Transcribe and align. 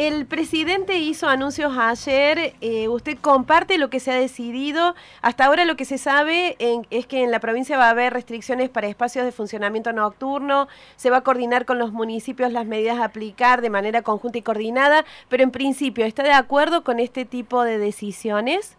El 0.00 0.24
presidente 0.24 0.96
hizo 0.96 1.28
anuncios 1.28 1.76
ayer, 1.76 2.54
eh, 2.62 2.88
usted 2.88 3.18
comparte 3.18 3.76
lo 3.76 3.90
que 3.90 4.00
se 4.00 4.10
ha 4.10 4.14
decidido, 4.14 4.94
hasta 5.20 5.44
ahora 5.44 5.66
lo 5.66 5.76
que 5.76 5.84
se 5.84 5.98
sabe 5.98 6.56
es 6.88 7.06
que 7.06 7.22
en 7.22 7.30
la 7.30 7.38
provincia 7.38 7.76
va 7.76 7.88
a 7.88 7.90
haber 7.90 8.14
restricciones 8.14 8.70
para 8.70 8.86
espacios 8.86 9.26
de 9.26 9.30
funcionamiento 9.30 9.92
nocturno, 9.92 10.68
se 10.96 11.10
va 11.10 11.18
a 11.18 11.20
coordinar 11.20 11.66
con 11.66 11.78
los 11.78 11.92
municipios 11.92 12.50
las 12.50 12.64
medidas 12.64 12.98
a 12.98 13.04
aplicar 13.04 13.60
de 13.60 13.68
manera 13.68 14.00
conjunta 14.00 14.38
y 14.38 14.42
coordinada, 14.42 15.04
pero 15.28 15.42
en 15.42 15.50
principio, 15.50 16.06
¿está 16.06 16.22
de 16.22 16.32
acuerdo 16.32 16.82
con 16.82 16.98
este 16.98 17.26
tipo 17.26 17.62
de 17.62 17.76
decisiones? 17.76 18.78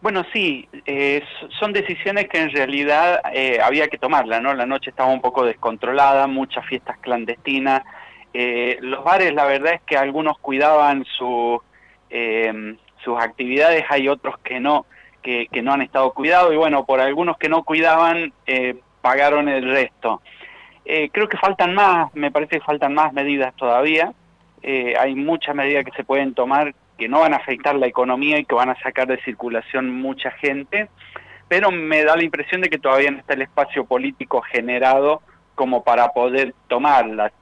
Bueno, 0.00 0.24
sí, 0.32 0.68
eh, 0.84 1.22
son 1.60 1.72
decisiones 1.72 2.28
que 2.28 2.40
en 2.40 2.50
realidad 2.50 3.20
eh, 3.32 3.60
había 3.62 3.86
que 3.86 3.98
tomarlas, 3.98 4.42
¿no? 4.42 4.52
La 4.52 4.66
noche 4.66 4.90
estaba 4.90 5.12
un 5.12 5.20
poco 5.20 5.44
descontrolada, 5.44 6.26
muchas 6.26 6.66
fiestas 6.66 6.98
clandestinas, 6.98 7.84
eh, 8.34 8.78
los 8.80 9.04
bares, 9.04 9.34
la 9.34 9.44
verdad 9.44 9.74
es 9.74 9.82
que 9.82 9.96
algunos 9.96 10.38
cuidaban 10.38 11.04
eh, 12.10 12.76
sus 13.04 13.18
actividades, 13.18 13.84
hay 13.88 14.08
otros 14.08 14.38
que 14.38 14.60
no, 14.60 14.86
que, 15.22 15.48
no 15.62 15.72
han 15.72 15.82
estado 15.82 16.12
cuidados 16.12 16.52
y 16.52 16.56
bueno, 16.56 16.84
por 16.86 17.00
algunos 17.00 17.36
que 17.38 17.48
no 17.48 17.62
cuidaban, 17.62 18.32
eh, 18.46 18.76
pagaron 19.00 19.48
el 19.48 19.70
resto. 19.70 20.22
creo 20.84 21.28
que 21.28 21.36
faltan 21.36 21.74
más, 21.74 22.14
me 22.14 22.30
parece 22.30 22.58
que 22.58 22.64
faltan 22.64 22.94
más 22.94 23.12
medidas 23.12 23.54
todavía. 23.56 24.12
hay 24.62 25.14
muchas 25.14 25.54
medidas 25.54 25.84
que 25.84 25.92
se 25.92 26.04
pueden 26.04 26.34
tomar 26.34 26.74
que 26.98 27.08
no 27.08 27.20
van 27.20 27.34
a 27.34 27.38
afectar 27.38 27.74
la 27.74 27.86
economía 27.86 28.38
y 28.38 28.44
que 28.44 28.54
van 28.54 28.70
a 28.70 28.80
sacar 28.80 29.08
de 29.08 29.20
circulación 29.24 29.90
mucha 29.90 30.30
gente, 30.30 30.88
pero 31.48 31.70
me 31.70 32.04
da 32.04 32.16
la 32.16 32.22
impresión 32.22 32.60
de 32.60 32.70
que 32.70 32.78
todavía 32.78 33.10
no 33.10 33.18
está 33.18 33.34
el 33.34 33.42
espacio 33.42 33.84
político 33.84 34.40
generado 34.42 35.20
como 35.56 35.82
para 35.82 36.08
poder 36.10 36.54
tomarlas. 36.68 37.32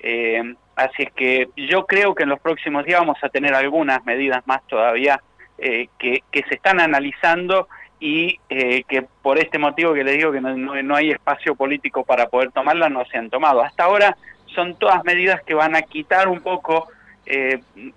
Eh, 0.00 0.54
así 0.76 1.02
es 1.02 1.12
que 1.12 1.48
yo 1.56 1.86
creo 1.86 2.14
que 2.14 2.22
en 2.22 2.28
los 2.28 2.40
próximos 2.40 2.84
días 2.84 3.00
vamos 3.00 3.18
a 3.22 3.28
tener 3.28 3.54
algunas 3.54 4.04
medidas 4.04 4.46
más 4.46 4.64
todavía 4.66 5.20
eh, 5.58 5.88
que, 5.98 6.22
se 6.32 6.54
están 6.54 6.80
analizando 6.80 7.68
y 7.98 8.38
eh, 8.48 8.84
que 8.84 9.02
por 9.22 9.38
este 9.38 9.58
motivo 9.58 9.92
que 9.92 10.04
les 10.04 10.16
digo 10.16 10.30
que 10.30 10.40
no, 10.40 10.94
hay 10.94 11.10
espacio 11.10 11.56
político 11.56 12.04
para 12.04 12.28
poder 12.28 12.52
tomarlas 12.52 12.92
no 12.92 13.04
se 13.06 13.18
han 13.18 13.28
tomado. 13.28 13.62
Hasta 13.62 13.84
ahora 13.84 14.16
son 14.54 14.76
todas 14.76 15.02
medidas 15.04 15.42
que 15.42 15.54
van 15.54 15.74
a 15.74 15.82
quitar 15.82 16.28
un 16.28 16.40
poco 16.40 16.88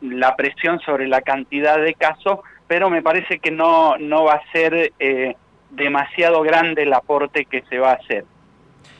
la 0.01 0.35
presión 0.35 0.81
sobre 0.81 1.07
la 1.07 1.21
cantidad 1.21 1.79
de 1.79 1.93
casos, 1.93 2.39
pero 2.67 2.89
me 2.89 3.01
parece 3.01 3.39
que 3.39 3.49
no, 3.49 3.97
no 3.97 4.25
va 4.25 4.33
a 4.33 4.51
ser 4.51 4.91
demasiado 5.69 6.41
grande 6.41 6.83
el 6.83 6.91
aporte 6.91 7.45
que 7.45 7.61
se 7.69 7.79
va 7.79 7.91
a 7.91 7.95
hacer. 7.95 8.25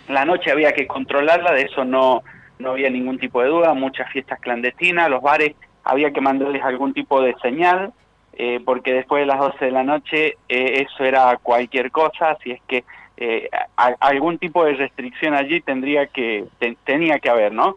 La 0.07 0.23
noche 0.23 0.49
había 0.49 0.71
que 0.71 0.87
controlarla, 0.87 1.51
de 1.51 1.63
eso 1.63 1.83
no, 1.83 2.23
no 2.61 2.71
había 2.71 2.89
ningún 2.89 3.17
tipo 3.17 3.41
de 3.41 3.49
duda, 3.49 3.73
muchas 3.73 4.09
fiestas 4.11 4.39
clandestinas, 4.39 5.09
los 5.09 5.21
bares 5.21 5.55
había 5.83 6.11
que 6.11 6.21
mandarles 6.21 6.63
algún 6.63 6.93
tipo 6.93 7.21
de 7.21 7.35
señal, 7.41 7.93
eh, 8.33 8.59
porque 8.63 8.93
después 8.93 9.21
de 9.21 9.25
las 9.25 9.39
12 9.39 9.65
de 9.65 9.71
la 9.71 9.83
noche 9.83 10.37
eh, 10.47 10.87
eso 10.87 11.03
era 11.03 11.37
cualquier 11.37 11.91
cosa, 11.91 12.31
así 12.31 12.51
es 12.51 12.61
que 12.67 12.83
eh, 13.17 13.49
algún 13.75 14.37
tipo 14.37 14.63
de 14.63 14.73
restricción 14.73 15.33
allí 15.33 15.61
tendría 15.61 16.07
que 16.07 16.45
tenía 16.85 17.19
que 17.19 17.29
haber, 17.29 17.51
¿no? 17.51 17.75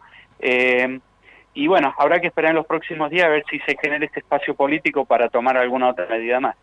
y 1.57 1.67
bueno, 1.67 1.93
habrá 1.97 2.19
que 2.19 2.27
esperar 2.27 2.51
en 2.51 2.57
los 2.57 2.67
próximos 2.67 3.09
días 3.09 3.25
a 3.25 3.29
ver 3.29 3.43
si 3.49 3.57
se 3.59 3.77
genera 3.81 4.05
este 4.05 4.19
espacio 4.19 4.53
político 4.53 5.05
para 5.05 5.29
tomar 5.29 5.57
alguna 5.57 5.89
otra 5.89 6.05
medida 6.07 6.39
más. 6.39 6.55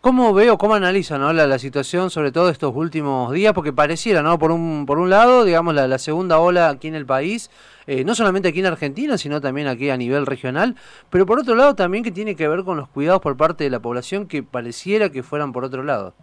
¿Cómo 0.00 0.32
veo, 0.32 0.56
cómo 0.56 0.72
analiza 0.74 1.18
¿no? 1.18 1.30
la, 1.34 1.58
situación, 1.58 2.08
sobre 2.08 2.32
todo 2.32 2.48
estos 2.48 2.74
últimos 2.74 3.34
días? 3.34 3.52
Porque 3.52 3.70
pareciera, 3.70 4.22
¿no? 4.22 4.38
Por 4.38 4.50
un, 4.50 4.86
por 4.86 4.98
un 4.98 5.10
lado, 5.10 5.44
digamos, 5.44 5.74
la, 5.74 5.98
segunda 5.98 6.38
ola 6.38 6.70
aquí 6.70 6.88
en 6.88 6.94
el 6.94 7.04
país, 7.04 7.50
eh, 7.86 8.02
no 8.02 8.14
solamente 8.14 8.48
aquí 8.48 8.60
en 8.60 8.66
Argentina, 8.66 9.18
sino 9.18 9.42
también 9.42 9.66
aquí 9.66 9.90
a 9.90 9.98
nivel 9.98 10.24
regional, 10.24 10.74
pero 11.10 11.26
por 11.26 11.38
otro 11.38 11.54
lado 11.54 11.74
también 11.74 12.02
que 12.02 12.10
tiene 12.10 12.34
que 12.34 12.48
ver 12.48 12.64
con 12.64 12.78
los 12.78 12.88
cuidados 12.88 13.20
por 13.20 13.36
parte 13.36 13.64
de 13.64 13.68
la 13.68 13.80
población 13.80 14.26
que 14.26 14.42
pareciera 14.42 15.10
que 15.10 15.22
fueran 15.22 15.52
por 15.52 15.64
otro 15.64 15.82
lado. 15.82 16.14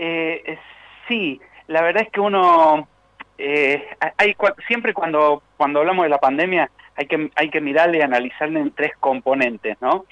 Eh, 0.00 0.58
sí, 1.06 1.40
la 1.68 1.82
verdad 1.82 2.02
es 2.02 2.10
que 2.10 2.18
uno, 2.18 2.88
eh, 3.38 3.86
hay, 4.16 4.34
siempre 4.66 4.92
cuando, 4.92 5.44
cuando 5.56 5.78
hablamos 5.78 6.02
de 6.02 6.08
la 6.08 6.18
pandemia 6.18 6.72
hay 6.96 7.06
que, 7.06 7.30
hay 7.36 7.50
que 7.50 7.60
mirarle 7.60 7.98
y 7.98 8.02
analizarle 8.02 8.58
en 8.58 8.72
tres 8.72 8.94
componentes, 8.98 9.76
¿no? 9.80 10.06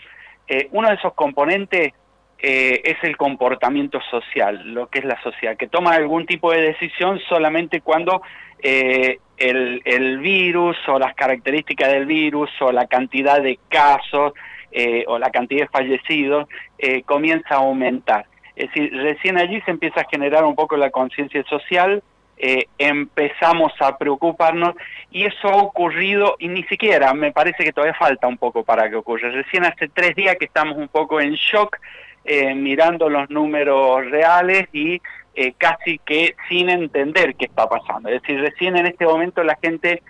Eh, 0.49 0.69
uno 0.73 0.89
de 0.89 0.95
esos 0.95 1.15
componentes 1.15 1.93
eh, 2.39 2.81
es 2.84 2.97
el 3.03 3.17
comportamiento 3.17 4.01
social, 4.11 4.62
lo 4.73 4.89
que 4.89 5.01
es 5.01 5.05
la 5.05 5.21
sociedad, 5.23 5.57
que 5.57 5.69
toma 5.69 5.93
algún 5.93 6.27
tipo 6.27 6.53
de 6.53 6.61
decisión 6.61 7.19
solamente 7.29 7.81
cuando 7.81 8.23
eh, 8.62 9.19
el, 9.39 10.19
virus 10.19 10.77
o 10.89 10.99
las 10.99 11.15
características 11.15 11.91
del 11.91 12.07
virus 12.07 12.51
o 12.61 12.73
la 12.73 12.87
cantidad 12.87 13.41
de 13.43 13.59
casos 13.69 14.33
o 15.07 15.19
la 15.19 15.31
cantidad 15.31 15.62
de 15.62 15.69
fallecidos 15.69 16.47
comienza 17.07 17.55
a 17.55 17.59
aumentar. 17.59 18.27
Es 18.55 18.69
decir, 18.69 18.93
recién 18.93 19.39
allí 19.39 19.59
se 19.63 19.71
empieza 19.71 20.03
a 20.03 20.09
generar 20.11 20.45
un 20.45 20.55
poco 20.55 20.77
la 20.77 20.91
conciencia 20.91 21.43
social 21.45 22.03
eh, 22.38 22.66
empezamos 22.76 23.72
a 23.80 23.97
preocuparnos 23.97 24.74
y 25.10 25.24
eso 25.24 25.48
ha 25.48 25.56
ocurrido 25.56 26.36
y 26.38 26.48
ni 26.48 26.64
siquiera, 26.64 27.14
me 27.14 27.32
parece 27.32 27.64
que 27.64 27.72
todavía 27.72 27.94
falta 27.94 28.26
un 28.26 28.36
poco 28.36 28.62
para 28.62 28.91
que 28.91 28.97
ocurra. 28.97 29.30
Recién 29.30 29.64
hace 29.64 29.88
tres 29.88 30.14
días 30.14 30.36
que 30.36 30.44
estamos 30.44 30.76
un 30.76 30.88
poco 30.88 31.20
en 31.20 31.32
shock 31.32 31.78
eh, 32.24 32.54
mirando 32.54 33.08
los 33.08 33.30
números 33.30 34.10
reales 34.10 34.69
y 34.72 35.00
eh, 35.34 35.54
casi 35.56 35.98
que 35.98 36.34
sin 36.48 36.69
entender 36.69 37.34
qué 37.36 37.47
está 37.47 37.69
pasando. 37.69 38.10
Es 38.10 38.20
decir, 38.20 38.41
recién 38.41 38.76
en 38.76 38.86
este 38.86 39.06
momento 39.06 39.42
la 39.42 39.56
gente 39.62 40.03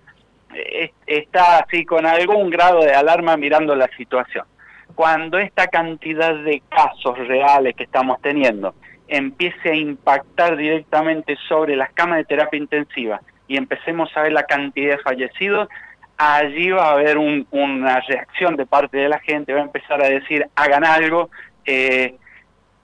está 1.07 1.59
así 1.59 1.85
con 1.85 2.07
algún 2.07 2.49
grado 2.51 2.81
de 2.81 2.95
alarma 2.95 3.37
mirando 3.37 3.75
la 3.77 3.89
situación. 3.97 4.47
Cuando 4.95 5.39
esta 5.39 5.67
cantidad 5.69 6.35
de 6.35 6.63
casos 6.69 7.19
reales 7.29 7.77
que 7.77 7.85
estamos 7.85 8.21
teniendo 8.23 8.75
empiece 9.09 9.71
a 9.71 9.75
impactar 9.75 10.57
directamente 10.57 11.37
sobre 11.49 11.77
las 11.77 11.93
camas 11.93 12.19
de 12.19 12.25
terapia 12.25 12.59
intensiva 12.59 13.21
y 13.49 13.57
empecemos 13.57 14.11
a 14.17 14.23
ver 14.23 14.33
la 14.33 14.45
cantidad 14.45 14.97
de 14.97 15.03
fallecidos, 15.03 15.69
allí 16.17 16.71
va 16.71 16.89
a 16.89 16.93
haber 16.93 17.19
una 17.19 18.01
reacción 18.01 18.57
de 18.57 18.67
parte 18.67 18.99
de 18.99 19.09
la 19.09 19.21
gente, 19.21 19.53
va 19.53 19.61
a 19.61 19.65
empezar 19.65 20.03
a 20.03 20.09
decir, 20.09 20.47
hagan 20.57 20.85
algo, 20.85 21.31
eh, 21.65 22.17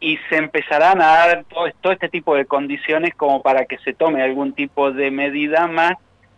y 0.01 0.19
se 0.29 0.37
empezarán 0.37 1.01
a 1.01 1.07
dar 1.07 1.45
todo, 1.45 1.67
todo, 1.81 1.93
este 1.93 2.09
tipo 2.09 2.35
de 2.35 2.45
condiciones 2.45 3.15
como 3.15 3.41
para 3.41 3.65
que 3.67 3.79
se 3.79 3.93
tome 3.93 4.23
algún 4.23 4.53
tipo 4.53 4.91
de 4.91 5.11
medida 5.11 5.69
más 5.69 5.95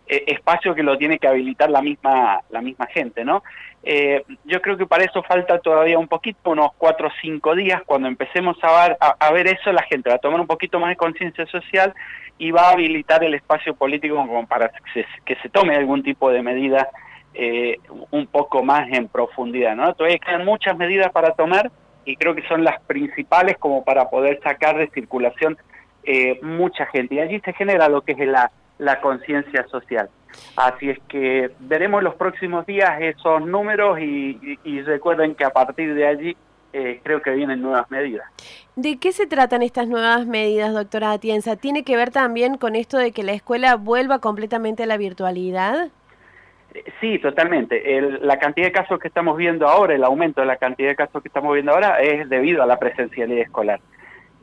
espacio 0.07 0.75
que 0.75 0.83
lo 0.83 0.97
tiene 0.97 1.17
que 1.17 1.27
habilitar 1.27 1.69
la 1.69 1.81
misma, 1.81 2.41
la 2.49 2.61
misma 2.61 2.85
gente, 2.87 3.25
¿no? 3.25 3.43
Eh, 3.87 4.23
yo 4.45 4.61
creo 4.61 4.77
que 4.77 4.87
para 4.87 5.03
eso 5.03 5.21
falta 5.21 5.59
todavía 5.59 5.99
un 5.99 6.07
poquito, 6.07 6.49
unos 6.49 6.71
cuatro 6.75 7.07
o 7.07 7.11
cinco 7.21 7.55
días, 7.55 7.83
cuando 7.85 8.07
empecemos 8.07 8.57
a 8.63 8.87
ver, 8.87 8.97
a, 8.99 9.31
ver 9.31 9.47
eso, 9.47 9.71
la 9.71 9.83
gente 9.83 10.09
va 10.09 10.15
a 10.15 10.19
tomar 10.19 10.41
un 10.41 10.47
poquito 10.47 10.79
más 10.79 10.89
de 10.89 10.95
conciencia 10.95 11.45
social 11.45 11.93
y 12.39 12.49
va 12.49 12.69
a 12.69 12.71
habilitar 12.71 13.23
el 13.23 13.35
espacio 13.35 13.75
político 13.75 14.15
como 14.15 14.47
para 14.47 14.71
que 14.93 15.05
se, 15.35 15.49
tome 15.49 15.75
algún 15.75 16.01
tipo 16.01 16.31
de 16.31 16.41
medida 16.41 16.89
eh, 17.35 17.77
un 18.09 18.25
poco 18.25 18.63
más 18.63 18.87
en 18.91 19.07
profundidad, 19.07 19.75
¿no? 19.75 19.93
Todavía 19.93 20.17
quedan 20.17 20.45
muchas 20.45 20.75
medidas 20.75 21.11
para 21.11 21.35
tomar 21.35 21.71
y 22.05 22.15
creo 22.15 22.33
que 22.33 22.47
son 22.47 22.63
las 22.63 22.81
principales 22.81 23.57
como 23.59 23.83
para 23.83 24.09
poder 24.09 24.39
sacar 24.43 24.77
de 24.77 24.87
circulación 24.87 25.57
mucha 26.43 26.85
gente. 26.87 27.15
Y 27.15 27.19
allí 27.19 27.39
se 27.39 27.53
genera 27.53 27.89
lo 27.89 28.01
que 28.01 28.11
es 28.11 28.19
la 28.19 28.51
la 28.77 28.99
conciencia 29.01 29.65
social. 29.67 30.09
Así 30.55 30.89
es 30.89 30.99
que 31.07 31.51
veremos 31.59 32.03
los 32.03 32.15
próximos 32.15 32.65
días 32.65 33.01
esos 33.01 33.45
números 33.45 33.99
y, 33.99 34.57
recuerden 34.81 35.35
que 35.35 35.45
a 35.45 35.49
partir 35.49 35.93
de 35.93 36.07
allí 36.07 36.37
eh, 36.73 36.99
creo 37.03 37.21
que 37.21 37.31
vienen 37.31 37.61
nuevas 37.61 37.89
medidas. 37.89 38.29
¿De 38.75 38.97
qué 38.99 39.13
se 39.13 39.27
tratan 39.27 39.61
estas 39.61 39.87
nuevas 39.87 40.25
medidas, 40.25 40.73
doctora 40.73 41.13
Atienza? 41.13 41.55
¿Tiene 41.55 41.83
que 41.83 41.95
ver 41.95 42.11
también 42.11 42.57
con 42.57 42.75
esto 42.75 42.97
de 42.97 43.11
que 43.11 43.23
la 43.23 43.31
escuela 43.31 43.75
vuelva 43.77 44.19
completamente 44.19 44.83
a 44.83 44.85
la 44.85 44.97
virtualidad? 44.97 45.89
Sí, 46.99 47.19
totalmente. 47.19 47.81
la 48.21 48.37
cantidad 48.37 48.67
de 48.67 48.73
casos 48.73 48.99
que 48.99 49.07
estamos 49.07 49.37
viendo 49.37 49.65
ahora, 49.67 49.95
el 49.95 50.03
aumento 50.03 50.41
de 50.41 50.47
la 50.47 50.57
cantidad 50.57 50.89
de 50.89 50.95
casos 50.95 51.21
que 51.21 51.29
estamos 51.29 51.53
viendo 51.53 51.71
ahora 51.71 52.01
es 52.01 52.27
debido 52.27 52.61
a 52.61 52.65
la 52.65 52.77
presencialidad 52.77 53.43
escolar. 53.43 53.79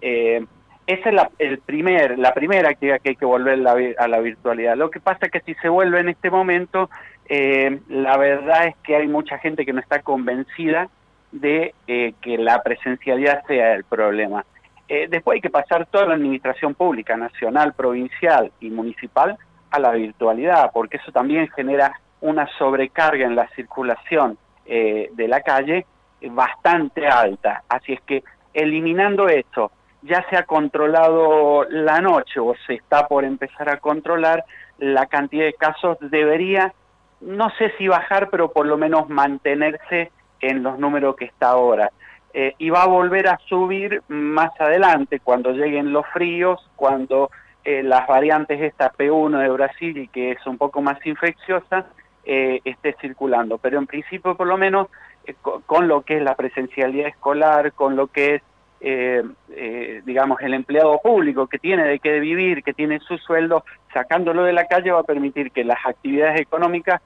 Eh, 0.00 0.44
esa 0.86 1.08
es 1.08 1.14
la, 1.14 1.30
el 1.38 1.58
primer, 1.58 2.18
la 2.18 2.34
primera 2.34 2.70
actividad 2.70 3.00
que 3.00 3.10
hay 3.10 3.16
que 3.16 3.24
volver 3.24 3.66
a 3.98 4.08
la 4.08 4.20
virtualidad. 4.20 4.76
Lo 4.76 4.90
que 4.90 5.00
pasa 5.00 5.26
es 5.26 5.32
que 5.32 5.40
si 5.40 5.54
se 5.54 5.68
vuelve 5.68 6.00
en 6.00 6.08
este 6.08 6.30
momento, 6.30 6.90
eh, 7.28 7.80
la 7.88 8.16
verdad 8.16 8.66
es 8.66 8.76
que 8.82 8.96
hay 8.96 9.06
mucha 9.06 9.38
gente 9.38 9.64
que 9.64 9.72
no 9.72 9.80
está 9.80 10.02
convencida 10.02 10.88
de 11.30 11.74
eh, 11.86 12.14
que 12.20 12.36
la 12.36 12.62
presencialidad 12.62 13.44
sea 13.46 13.74
el 13.74 13.84
problema. 13.84 14.44
Eh, 14.88 15.06
después 15.08 15.36
hay 15.36 15.40
que 15.40 15.50
pasar 15.50 15.86
toda 15.86 16.06
la 16.06 16.14
administración 16.14 16.74
pública, 16.74 17.16
nacional, 17.16 17.72
provincial 17.74 18.52
y 18.60 18.70
municipal, 18.70 19.38
a 19.70 19.78
la 19.78 19.92
virtualidad, 19.92 20.70
porque 20.74 20.98
eso 20.98 21.12
también 21.12 21.48
genera 21.48 21.98
una 22.20 22.46
sobrecarga 22.58 23.24
en 23.24 23.34
la 23.34 23.48
circulación 23.56 24.36
de 24.66 25.28
la 25.28 25.40
calle 25.40 25.86
bastante 26.30 27.06
alta. 27.06 27.62
Así 27.68 27.94
es 27.94 28.00
que 28.02 28.22
eliminando 28.52 29.28
esto, 29.28 29.72
ya 30.02 30.24
se 30.28 30.36
ha 30.36 30.44
controlado 30.44 31.64
la 31.70 32.00
noche 32.00 32.40
o 32.40 32.54
se 32.66 32.74
está 32.74 33.06
por 33.06 33.24
empezar 33.24 33.68
a 33.68 33.78
controlar, 33.78 34.44
la 34.78 35.06
cantidad 35.06 35.44
de 35.44 35.54
casos 35.54 35.96
debería 36.00 36.72
no 37.22 37.50
sé 37.50 37.72
si 37.78 37.88
bajar, 37.88 38.28
pero 38.30 38.52
por 38.52 38.66
lo 38.66 38.76
menos 38.76 39.08
mantenerse 39.08 40.10
en 40.40 40.62
los 40.62 40.78
números 40.78 41.16
que 41.16 41.24
está 41.24 41.50
ahora. 41.50 41.90
Eh, 42.34 42.54
y 42.58 42.70
va 42.70 42.82
a 42.82 42.86
volver 42.86 43.28
a 43.28 43.38
subir 43.46 44.02
más 44.08 44.50
adelante, 44.60 45.20
cuando 45.20 45.52
lleguen 45.52 45.92
los 45.92 46.06
fríos, 46.08 46.68
cuando 46.76 47.30
eh, 47.64 47.82
las 47.82 48.06
variantes 48.06 48.60
esta 48.60 48.92
P1 48.92 49.38
de 49.38 49.50
Brasil, 49.50 49.96
y 49.98 50.08
que 50.08 50.32
es 50.32 50.46
un 50.46 50.58
poco 50.58 50.82
más 50.82 51.04
infecciosa, 51.06 51.86
eh, 52.24 52.60
esté 52.64 52.96
circulando. 53.00 53.58
Pero 53.58 53.78
en 53.78 53.86
principio, 53.86 54.34
por 54.34 54.46
lo 54.46 54.56
menos, 54.56 54.88
con, 55.66 55.86
lo 55.86 56.02
que 56.02 56.16
es 56.16 56.22
la 56.22 56.34
presencialidad 56.34 57.08
escolar, 57.08 57.72
con 57.72 57.96
lo 57.96 58.08
que 58.08 58.36
es, 58.36 58.42
digamos, 60.04 60.40
el 60.40 60.54
empleado 60.54 60.98
público 61.00 61.46
que 61.46 61.58
tiene 61.58 61.84
de 61.84 61.98
qué 62.00 62.18
vivir, 62.18 62.64
que 62.64 62.74
tiene 62.74 62.98
su 62.98 63.16
sueldo, 63.18 63.64
sacándolo 63.92 64.42
de 64.42 64.52
la 64.52 64.66
calle 64.66 64.90
va 64.90 65.00
a 65.00 65.04
permitir 65.04 65.52
que 65.52 65.62
las 65.62 65.78
actividades 65.86 66.40
económicas 66.40 67.00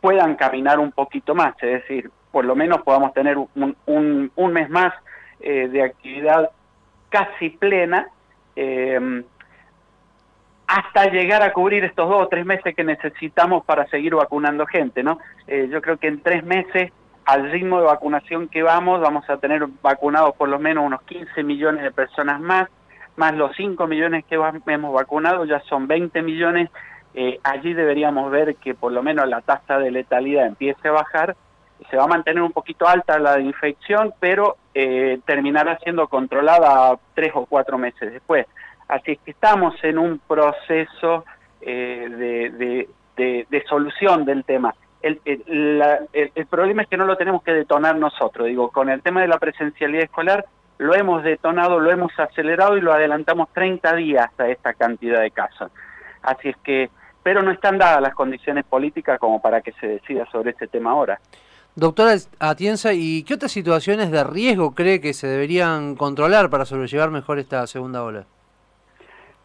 puedan 0.00 0.36
caminar 0.36 0.78
un 0.78 0.92
poquito 0.92 1.34
más, 1.34 1.54
es 1.62 1.82
decir, 1.82 2.10
por 2.30 2.44
lo 2.44 2.54
menos 2.54 2.82
podamos 2.82 3.12
tener 3.14 3.36
un, 3.36 3.76
un, 3.84 4.52
mes 4.52 4.70
más 4.70 4.94
eh, 5.40 5.68
de 5.68 5.82
actividad 5.82 6.50
casi 7.08 7.50
plena, 7.50 8.08
eh, 8.54 9.24
hasta 10.66 11.06
llegar 11.06 11.42
a 11.42 11.52
cubrir 11.52 11.84
estos 11.84 12.08
dos 12.08 12.22
o 12.22 12.28
tres 12.28 12.44
meses 12.44 12.74
que 12.74 12.84
necesitamos 12.84 13.64
para 13.64 13.86
seguir 13.86 14.14
vacunando 14.14 14.66
gente, 14.66 15.02
¿no? 15.02 15.18
Eh, 15.46 15.68
yo 15.70 15.80
creo 15.80 15.96
que 15.96 16.08
en 16.08 16.20
tres 16.20 16.44
meses, 16.44 16.92
al 17.28 17.50
ritmo 17.50 17.78
de 17.78 17.86
vacunación 17.86 18.48
que 18.48 18.62
vamos, 18.62 19.00
vamos 19.00 19.28
a 19.28 19.36
tener 19.36 19.66
vacunados 19.82 20.34
por 20.36 20.48
lo 20.48 20.58
menos 20.58 20.84
unos 20.84 21.02
15 21.02 21.42
millones 21.42 21.82
de 21.82 21.90
personas 21.90 22.40
más, 22.40 22.68
más 23.16 23.34
los 23.34 23.54
5 23.56 23.86
millones 23.86 24.24
que 24.24 24.36
hemos 24.66 24.92
vacunado, 24.92 25.44
ya 25.44 25.60
son 25.68 25.86
20 25.86 26.22
millones, 26.22 26.70
allí 27.42 27.74
deberíamos 27.74 28.30
ver 28.30 28.56
que 28.56 28.74
por 28.74 28.92
lo 28.92 29.02
menos 29.02 29.28
la 29.28 29.40
tasa 29.42 29.78
de 29.78 29.90
letalidad 29.90 30.46
empiece 30.46 30.88
a 30.88 30.92
bajar 30.92 31.36
se 31.90 31.96
va 31.96 32.04
a 32.04 32.08
mantener 32.08 32.42
un 32.42 32.52
poquito 32.52 32.86
alta 32.86 33.18
la 33.18 33.40
infección, 33.40 34.12
pero 34.18 34.56
eh, 34.74 35.20
terminará 35.24 35.78
siendo 35.78 36.08
controlada 36.08 36.98
tres 37.14 37.32
o 37.34 37.46
cuatro 37.46 37.78
meses 37.78 38.12
después. 38.12 38.46
Así 38.88 39.12
es 39.12 39.18
que 39.24 39.30
estamos 39.30 39.74
en 39.82 39.98
un 39.98 40.18
proceso 40.18 41.24
eh, 41.60 42.86
de, 43.16 43.64
solución 43.68 44.24
del 44.24 44.44
tema. 44.44 44.74
El, 45.00 45.20
el, 45.24 46.46
problema 46.46 46.82
es 46.82 46.88
que 46.88 46.96
no 46.96 47.06
lo 47.06 47.16
tenemos 47.16 47.42
que 47.42 47.52
detonar 47.52 47.96
nosotros. 47.96 48.48
Digo, 48.48 48.70
con 48.70 48.88
el 48.88 49.02
tema 49.02 49.20
de 49.20 49.28
la 49.28 49.38
presencialidad 49.38 50.04
escolar 50.04 50.44
lo 50.78 50.94
hemos 50.94 51.22
detonado, 51.22 51.80
lo 51.80 51.90
hemos 51.90 52.12
acelerado 52.18 52.76
y 52.76 52.80
lo 52.80 52.92
adelantamos 52.92 53.48
30 53.52 53.94
días 53.94 54.30
a 54.38 54.48
esta 54.48 54.74
cantidad 54.74 55.20
de 55.20 55.30
casos. 55.30 55.70
Así 56.22 56.48
es 56.48 56.56
que, 56.58 56.90
pero 57.22 57.42
no 57.42 57.50
están 57.50 57.78
dadas 57.78 58.00
las 58.00 58.14
condiciones 58.14 58.64
políticas 58.64 59.18
como 59.18 59.40
para 59.40 59.60
que 59.60 59.72
se 59.72 59.86
decida 59.86 60.26
sobre 60.30 60.50
este 60.50 60.68
tema 60.68 60.92
ahora. 60.92 61.18
Doctora 61.74 62.14
Atienza, 62.40 62.92
¿y 62.92 63.22
qué 63.22 63.34
otras 63.34 63.52
situaciones 63.52 64.10
de 64.10 64.24
riesgo 64.24 64.74
cree 64.74 65.00
que 65.00 65.14
se 65.14 65.28
deberían 65.28 65.94
controlar 65.94 66.50
para 66.50 66.64
sobrellevar 66.64 67.10
mejor 67.10 67.38
esta 67.38 67.64
segunda 67.68 68.02
ola? 68.02 68.24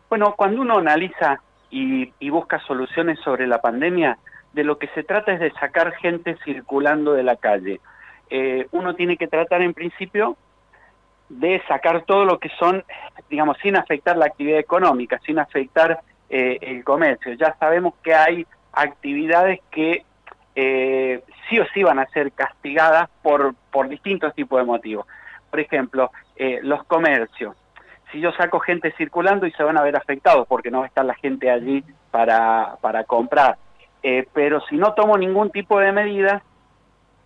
Bueno, 0.09 0.33
cuando 0.35 0.61
uno 0.61 0.79
analiza 0.79 1.39
y, 1.69 2.29
busca 2.29 2.59
soluciones 2.65 3.19
sobre 3.19 3.47
la 3.47 3.61
pandemia, 3.61 4.17
de 4.53 4.63
lo 4.63 4.77
que 4.77 4.87
se 4.89 5.03
trata 5.03 5.33
es 5.33 5.39
de 5.39 5.51
sacar 5.53 5.93
gente 5.95 6.37
circulando 6.45 7.13
de 7.13 7.23
la 7.23 7.35
calle. 7.35 7.81
Eh, 8.29 8.67
uno 8.71 8.95
tiene 8.95 9.17
que 9.17 9.27
tratar 9.27 9.61
en 9.61 9.73
principio 9.73 10.37
de 11.29 11.61
sacar 11.67 12.03
todo 12.03 12.25
lo 12.25 12.39
que 12.39 12.49
son, 12.59 12.83
digamos, 13.29 13.57
sin 13.61 13.75
afectar 13.75 14.15
la 14.15 14.25
actividad 14.25 14.59
económica, 14.59 15.19
sin 15.25 15.39
afectar 15.39 15.99
eh, 16.29 16.59
el 16.61 16.83
comercio. 16.83 17.33
Ya 17.33 17.55
sabemos 17.59 17.95
que 18.03 18.13
hay 18.13 18.45
actividades 18.71 19.59
que 19.71 20.05
eh, 20.55 21.23
sí 21.49 21.59
o 21.59 21.65
sí 21.73 21.83
van 21.83 21.99
a 21.99 22.05
ser 22.07 22.31
castigadas 22.31 23.09
por, 23.23 23.55
por 23.71 23.89
distintos 23.89 24.33
tipos 24.35 24.59
de 24.59 24.65
motivos. 24.65 25.07
Por 25.49 25.59
ejemplo, 25.59 26.11
los 26.63 26.83
comercios. 26.85 27.55
Si 28.11 28.19
yo 28.19 28.31
saco 28.31 28.59
gente 28.59 28.91
circulando 28.97 29.45
y 29.45 29.51
se 29.51 29.63
van 29.63 29.77
a 29.77 29.83
ver 29.83 29.95
afectados 29.95 30.47
porque 30.47 30.71
no 30.71 30.79
va 30.79 30.85
a 30.85 30.87
estar 30.87 31.05
la 31.05 31.13
gente 31.15 31.49
allí 31.49 31.83
para, 32.09 32.77
para 32.81 33.03
comprar. 33.03 33.57
Eh, 34.03 34.27
pero 34.33 34.61
si 34.67 34.75
no 34.75 34.93
tomo 34.93 35.17
ningún 35.17 35.49
tipo 35.49 35.79
de 35.79 35.93
medidas 35.93 36.43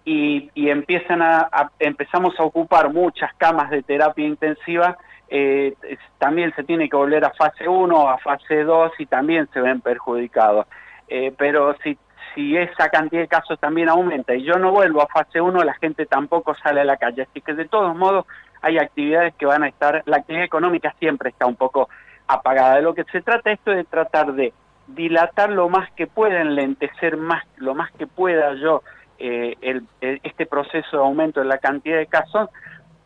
y, 0.06 0.50
y 0.54 0.70
empiezan 0.70 1.22
a, 1.22 1.50
empezamos 1.80 2.40
a 2.40 2.44
ocupar 2.44 2.94
muchas 2.94 3.34
camas 3.36 3.72
de 3.72 3.82
terapia 3.82 4.26
intensiva, 4.26 4.98
eh, 5.28 5.76
también 6.20 6.54
se 6.56 6.64
tiene 6.64 6.88
que 6.88 6.96
volver 6.96 7.26
a 7.26 7.32
fase 7.32 7.68
1 7.68 8.10
a 8.10 8.18
fase 8.20 8.64
2 8.64 8.92
y 9.00 9.06
también 9.08 9.50
se 9.52 9.60
ven 9.60 9.82
perjudicados. 9.82 10.68
Eh, 11.10 11.34
pero 11.38 11.76
si 11.84 11.98
si 12.38 12.56
esa 12.56 12.90
cantidad 12.90 13.22
de 13.22 13.28
casos 13.28 13.60
también 13.60 13.90
aumenta 13.90 14.36
y 14.36 14.44
yo 14.44 14.60
no 14.60 14.72
vuelvo 14.72 15.02
a 15.02 15.08
fase 15.08 15.42
1, 15.42 15.64
la 15.64 15.74
gente 15.74 16.06
tampoco 16.06 16.54
sale 16.56 16.82
a 16.82 16.86
la 16.86 16.98
calle. 16.98 17.24
Así 17.24 17.42
que 17.42 17.56
de 17.56 17.66
todos 17.66 17.96
modos 17.96 18.26
hay 18.62 18.78
actividades 18.78 19.34
que 19.36 19.48
van 19.48 19.64
a 19.64 19.68
estar, 19.68 20.04
la 20.06 20.18
actividad 20.18 20.46
económica 20.46 20.94
siempre 21.00 21.32
está 21.32 21.48
un 21.48 21.56
poco 21.56 21.90
apagada. 22.28 22.76
De 22.76 22.84
lo 22.84 22.94
que 22.94 23.06
se 23.06 23.22
trata 23.22 23.52
esto 23.52 23.72
es 23.72 23.78
de 23.78 23.84
tratar 23.86 24.34
de 24.34 24.54
dilatar 24.88 25.50
lo 25.50 25.70
más 25.70 25.92
que 25.94 26.08
pueda, 26.08 26.42
enlentecer 26.42 27.18
más, 27.18 27.44
lo 27.58 27.76
más 27.76 27.92
que 27.94 28.08
pueda 28.08 28.54
yo 28.56 28.84
eh, 29.20 29.56
este 30.00 30.46
proceso 30.46 30.98
de 30.98 31.04
aumento 31.04 31.40
de 31.40 31.48
la 31.48 31.58
cantidad 31.58 31.98
de 31.98 32.06
casos 32.06 32.50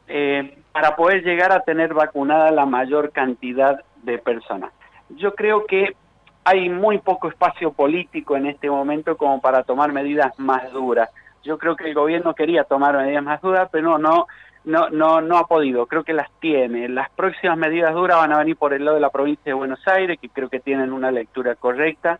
eh, 0.08 0.58
para 0.74 0.96
poder 0.96 1.24
llegar 1.24 1.52
a 1.52 1.62
tener 1.62 1.94
vacunada 1.94 2.52
la 2.52 2.66
mayor 2.66 3.12
cantidad 3.12 3.82
de 4.04 4.18
personas. 4.18 4.72
Yo 5.10 5.34
creo 5.36 5.66
que 5.66 5.96
hay 6.44 6.70
muy 6.70 6.98
poco 6.98 7.30
espacio 7.30 7.72
político 7.72 8.36
en 8.36 8.48
este 8.48 8.70
momento 8.70 9.16
como 9.16 9.40
para 9.42 9.64
tomar 9.64 9.92
medidas 9.94 10.38
más 10.38 10.72
duras. 10.72 11.10
Yo 11.44 11.58
creo 11.58 11.76
que 11.76 11.86
el 11.86 11.94
gobierno 11.94 12.36
quería 12.36 12.64
tomar 12.64 12.98
medidas 12.98 13.24
más 13.24 13.42
duras, 13.42 13.70
pero 13.72 13.98
no, 13.98 14.28
no, 14.64 14.90
no, 14.90 15.22
no 15.22 15.38
ha 15.38 15.48
podido. 15.48 15.86
Creo 15.88 16.04
que 16.04 16.14
las 16.14 16.30
tiene. 16.40 16.88
Las 16.88 17.10
próximas 17.12 17.58
medidas 17.58 17.94
duras 17.94 18.18
van 18.18 18.34
a 18.34 18.38
venir 18.38 18.58
por 18.58 18.74
el 18.74 18.86
lado 18.86 18.96
de 18.96 19.02
la 19.02 19.10
provincia 19.10 19.46
de 19.46 19.54
Buenos 19.54 19.86
Aires, 19.88 20.20
que 20.20 20.30
creo 20.30 20.50
que 20.50 20.60
tienen 20.60 20.94
una 20.94 21.12
lectura 21.12 21.56
correcta. 21.56 22.20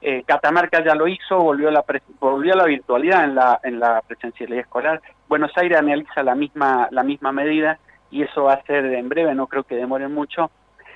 Eh, 0.00 0.24
Catamarca 0.26 0.82
ya 0.84 0.94
lo 0.94 1.06
hizo, 1.06 1.38
volvió 1.38 1.68
a 1.68 1.72
la, 1.72 1.84
volvió 2.18 2.54
la 2.54 2.64
virtualidad 2.64 3.24
en 3.24 3.34
la, 3.36 3.60
en 3.62 3.78
la 3.78 4.02
presencialidad 4.06 4.62
escolar. 4.62 5.00
Buenos 5.28 5.52
Aires 5.56 5.78
analiza 5.78 6.22
la 6.22 6.34
misma, 6.34 6.88
la 6.90 7.04
misma 7.04 7.30
medida 7.30 7.78
y 8.10 8.22
eso 8.22 8.44
va 8.44 8.54
a 8.54 8.62
ser 8.64 8.84
en 8.86 9.08
breve, 9.08 9.34
no 9.34 9.46
creo 9.46 9.62
que 9.62 9.76
demore 9.76 10.08
mucho. 10.08 10.50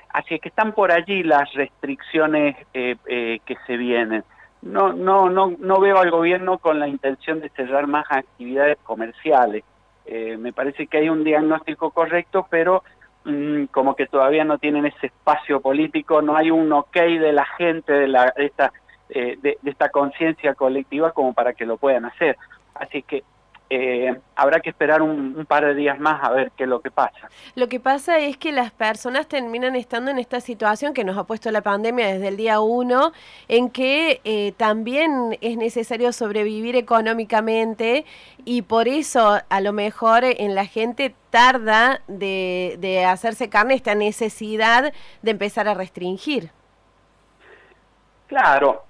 Así 0.09 0.35
es 0.35 0.41
que 0.41 0.49
están 0.49 0.73
por 0.73 0.91
allí 0.91 1.23
las 1.23 1.51
restricciones 1.53 2.55
eh, 2.73 2.95
eh, 3.07 3.39
que 3.45 3.55
se 3.65 3.77
vienen. 3.77 4.23
No, 4.61 4.91
no, 4.91 5.29
no, 5.29 5.53
no 5.59 5.79
veo 5.79 5.99
al 5.99 6.11
gobierno 6.11 6.57
con 6.57 6.79
la 6.79 6.87
intención 6.87 7.39
de 7.39 7.49
cerrar 7.49 7.87
más 7.87 8.05
actividades 8.09 8.77
comerciales. 8.83 9.63
Eh, 10.07 10.37
me 10.37 10.53
parece 10.53 10.87
que 10.87 10.97
hay 10.97 11.09
un 11.09 11.23
diagnóstico 11.23 11.91
correcto, 11.91 12.47
pero 12.49 12.83
mm, 13.25 13.65
como 13.65 13.95
que 13.95 14.07
todavía 14.07 14.43
no 14.43 14.57
tienen 14.57 14.85
ese 14.85 15.07
espacio 15.07 15.61
político, 15.61 16.21
no 16.21 16.35
hay 16.35 16.49
un 16.49 16.71
ok 16.71 16.95
de 16.95 17.33
la 17.33 17.45
gente, 17.45 17.93
de, 17.93 18.07
la, 18.07 18.33
esta, 18.37 18.73
de 19.09 19.57
esta 19.63 19.89
conciencia 19.89 20.53
colectiva 20.55 21.11
como 21.11 21.33
para 21.33 21.53
que 21.53 21.65
lo 21.65 21.77
puedan 21.77 22.05
hacer. 22.05 22.37
Así 22.73 23.03
que 23.03 23.23
eh, 23.69 24.17
habrá 24.35 24.61
que 24.61 24.69
esperar 24.69 25.01
un, 25.01 25.45
par 25.45 25.65
de 25.65 25.75
días 25.75 25.99
más 25.99 26.23
a 26.23 26.29
ver 26.31 26.51
qué 26.55 26.63
es 26.63 26.69
lo 26.69 26.79
que 26.79 26.89
pasa. 26.89 27.29
Lo 27.55 27.67
que 27.67 27.81
pasa 27.81 28.17
es 28.19 28.37
que 28.37 28.53
las 28.53 28.71
personas 28.71 29.27
terminan 29.27 29.75
estando 29.75 30.09
en 30.09 30.19
esta 30.19 30.39
situación 30.39 30.93
que 30.93 31.03
nos 31.03 31.17
ha 31.17 31.25
puesto 31.25 31.51
la 31.51 31.61
pandemia 31.61 32.07
desde 32.07 32.29
el 32.29 32.37
día 32.37 32.61
uno, 32.61 33.11
en 33.49 33.69
que 33.69 34.21
eh, 34.23 34.53
también 34.55 35.37
es 35.41 35.57
necesario 35.57 36.13
sobrevivir 36.13 36.77
económicamente 36.77 38.05
y 38.45 38.61
por 38.61 38.87
eso 38.87 39.41
a 39.49 39.61
lo 39.61 39.73
mejor 39.73 40.23
en 40.23 40.55
la 40.55 40.65
gente 40.65 41.13
tarda 41.29 41.99
de, 42.07 43.05
hacerse 43.05 43.49
carne 43.49 43.73
esta 43.73 43.95
necesidad 43.95 44.93
de 45.21 45.31
empezar 45.31 45.67
a 45.67 45.73
restringir. 45.73 46.51
Claro, 48.27 48.85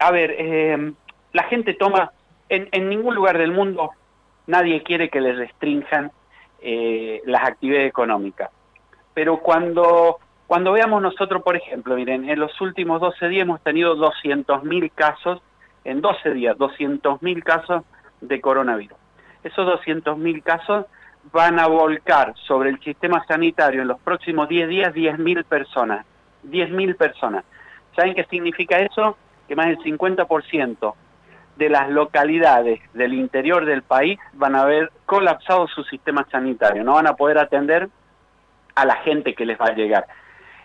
a 0.00 0.10
ver, 0.10 0.34
eh, 0.36 0.92
la 1.32 1.44
gente 1.44 1.74
toma, 1.74 2.12
en, 2.48 2.68
en 2.72 2.88
ningún 2.88 3.14
lugar 3.14 3.38
del 3.38 3.52
mundo 3.52 3.92
nadie 4.50 4.82
quiere 4.82 5.08
que 5.08 5.20
le 5.20 5.32
restrinjan 5.32 6.10
eh, 6.60 7.22
las 7.24 7.44
actividades 7.44 7.88
económicas. 7.88 8.50
Pero 9.14 9.38
cuando, 9.38 10.18
cuando 10.46 10.72
veamos 10.72 11.00
nosotros, 11.00 11.42
por 11.42 11.56
ejemplo, 11.56 11.96
miren, 11.96 12.28
en 12.28 12.38
los 12.38 12.60
últimos 12.60 13.00
12 13.00 13.28
días 13.28 13.42
hemos 13.42 13.62
tenido 13.62 13.96
200.000 13.96 14.90
casos, 14.94 15.40
en 15.84 16.00
12 16.00 16.30
días, 16.32 16.56
200.000 16.58 17.42
casos 17.42 17.84
de 18.20 18.40
coronavirus. 18.40 18.98
Esos 19.42 19.66
200.000 19.66 20.42
casos 20.42 20.86
van 21.32 21.58
a 21.58 21.66
volcar 21.66 22.34
sobre 22.46 22.70
el 22.70 22.80
sistema 22.80 23.24
sanitario 23.26 23.82
en 23.82 23.88
los 23.88 24.00
próximos 24.00 24.48
10 24.48 24.68
días 24.68 24.94
10.000 24.94 25.44
personas. 25.44 26.04
10.000 26.44 26.96
personas. 26.96 27.44
¿Saben 27.96 28.14
qué 28.14 28.24
significa 28.24 28.78
eso? 28.78 29.16
Que 29.48 29.56
más 29.56 29.66
del 29.66 29.78
50% 29.78 30.94
de 31.60 31.68
las 31.68 31.90
localidades 31.90 32.80
del 32.94 33.12
interior 33.12 33.66
del 33.66 33.82
país 33.82 34.18
van 34.32 34.56
a 34.56 34.62
haber 34.62 34.90
colapsado 35.04 35.68
su 35.68 35.84
sistema 35.84 36.26
sanitario, 36.30 36.82
no 36.82 36.94
van 36.94 37.06
a 37.06 37.16
poder 37.16 37.36
atender 37.36 37.90
a 38.74 38.86
la 38.86 38.96
gente 38.96 39.34
que 39.34 39.44
les 39.44 39.60
va 39.60 39.66
a 39.66 39.74
llegar. 39.74 40.06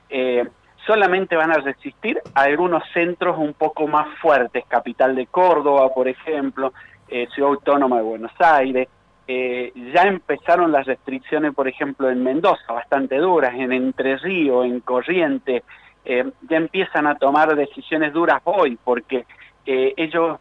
Eh, 0.10 0.48
solamente 0.88 1.36
van 1.36 1.52
a 1.52 1.56
resistir 1.58 2.22
a 2.34 2.44
algunos 2.44 2.82
centros 2.94 3.38
un 3.38 3.54
poco 3.54 3.88
más 3.88 4.08
fuertes, 4.20 4.64
capital 4.70 5.16
de 5.16 5.28
Córdoba, 5.28 5.94
por 5.94 6.08
ejemplo, 6.08 6.72
eh, 7.10 7.28
Ciudad 7.36 7.52
Autónoma 7.52 7.98
de 7.98 8.04
Buenos 8.04 8.32
Aires. 8.40 8.88
Eh, 9.28 9.74
ya 9.94 10.04
empezaron 10.04 10.72
las 10.72 10.86
restricciones, 10.86 11.54
por 11.54 11.68
ejemplo, 11.68 12.10
en 12.10 12.24
Mendoza, 12.24 12.72
bastante 12.72 13.18
duras, 13.18 13.54
en 13.54 13.74
Entre 13.74 14.16
Ríos, 14.16 14.66
en 14.66 14.80
Corrientes, 14.80 15.64
ya 16.06 16.58
empiezan 16.58 17.08
a 17.08 17.16
tomar 17.16 17.56
decisiones 17.56 18.14
duras 18.14 18.40
hoy, 18.44 18.78
porque 18.82 19.26
ellos 19.66 20.38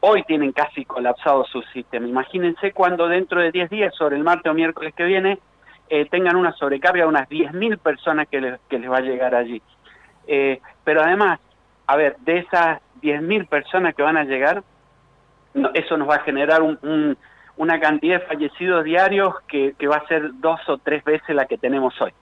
hoy 0.00 0.22
tienen 0.24 0.52
casi 0.52 0.84
colapsado 0.84 1.44
su 1.44 1.62
sistema. 1.72 2.06
Imagínense 2.06 2.72
cuando 2.72 3.08
dentro 3.08 3.40
de 3.40 3.52
10 3.52 3.70
días, 3.70 3.94
sobre 3.94 4.16
el 4.16 4.24
martes 4.24 4.50
o 4.50 4.54
miércoles 4.54 4.94
que 4.94 5.04
viene, 5.04 5.38
tengan 6.10 6.36
una 6.36 6.52
sobrecarga 6.52 7.02
de 7.02 7.08
unas 7.08 7.28
10.000 7.28 7.78
personas 7.78 8.28
que 8.28 8.40
les, 8.40 8.60
que 8.68 8.78
les 8.78 8.90
va 8.90 8.98
a 8.98 9.02
llegar 9.02 9.34
allí. 9.34 9.60
pero 10.84 11.02
además, 11.02 11.40
a 11.86 11.96
ver, 11.96 12.16
de 12.18 12.38
esas 12.38 12.80
10.000 13.02 13.48
personas 13.48 13.94
que 13.94 14.02
van 14.02 14.16
a 14.16 14.24
llegar, 14.24 14.62
eso 15.74 15.96
nos 15.96 16.08
va 16.08 16.16
a 16.16 16.20
generar 16.20 16.62
una 16.62 17.80
cantidad 17.80 18.20
de 18.20 18.26
fallecidos 18.26 18.84
diarios 18.84 19.34
que, 19.48 19.74
va 19.86 19.96
a 19.96 20.06
ser 20.06 20.30
dos 20.34 20.60
o 20.68 20.78
tres 20.78 21.04
veces 21.04 21.34
la 21.34 21.46
que 21.46 21.58
tenemos 21.58 22.00
hoy. 22.00 22.12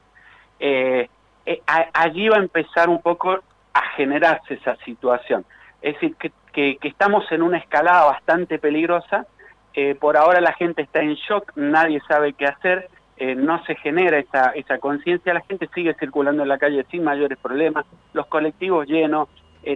Eh, 0.60 1.08
eh, 1.46 1.62
allí 1.66 2.28
va 2.28 2.36
a 2.36 2.40
empezar 2.40 2.88
un 2.88 3.00
poco 3.00 3.38
a 3.72 3.82
generarse 3.96 4.54
esa 4.54 4.76
situación. 4.84 5.44
Es 5.82 5.94
decir, 5.94 6.16
que, 6.16 6.78
estamos 6.82 7.30
en 7.30 7.42
una 7.42 7.58
escalada 7.58 8.06
bastante 8.06 8.58
peligrosa. 8.58 9.26
Eh, 9.74 9.94
por 9.94 10.16
ahora 10.16 10.40
la 10.40 10.52
gente 10.52 10.82
está 10.82 11.00
en 11.00 11.14
shock, 11.14 11.52
nadie 11.56 12.00
sabe 12.08 12.32
qué 12.32 12.46
hacer, 12.46 12.88
no 13.36 13.64
se 13.64 13.74
genera 13.74 14.18
esa, 14.18 14.50
esa 14.50 14.78
conciencia, 14.78 15.34
la 15.34 15.40
gente 15.40 15.68
sigue 15.74 15.92
circulando 15.94 16.44
en 16.44 16.48
la 16.48 16.56
calle 16.56 16.86
sin 16.88 17.02
mayores 17.02 17.36
problemas, 17.36 17.84
los 18.12 18.26
colectivos 18.26 18.86
llenos. 18.86 19.28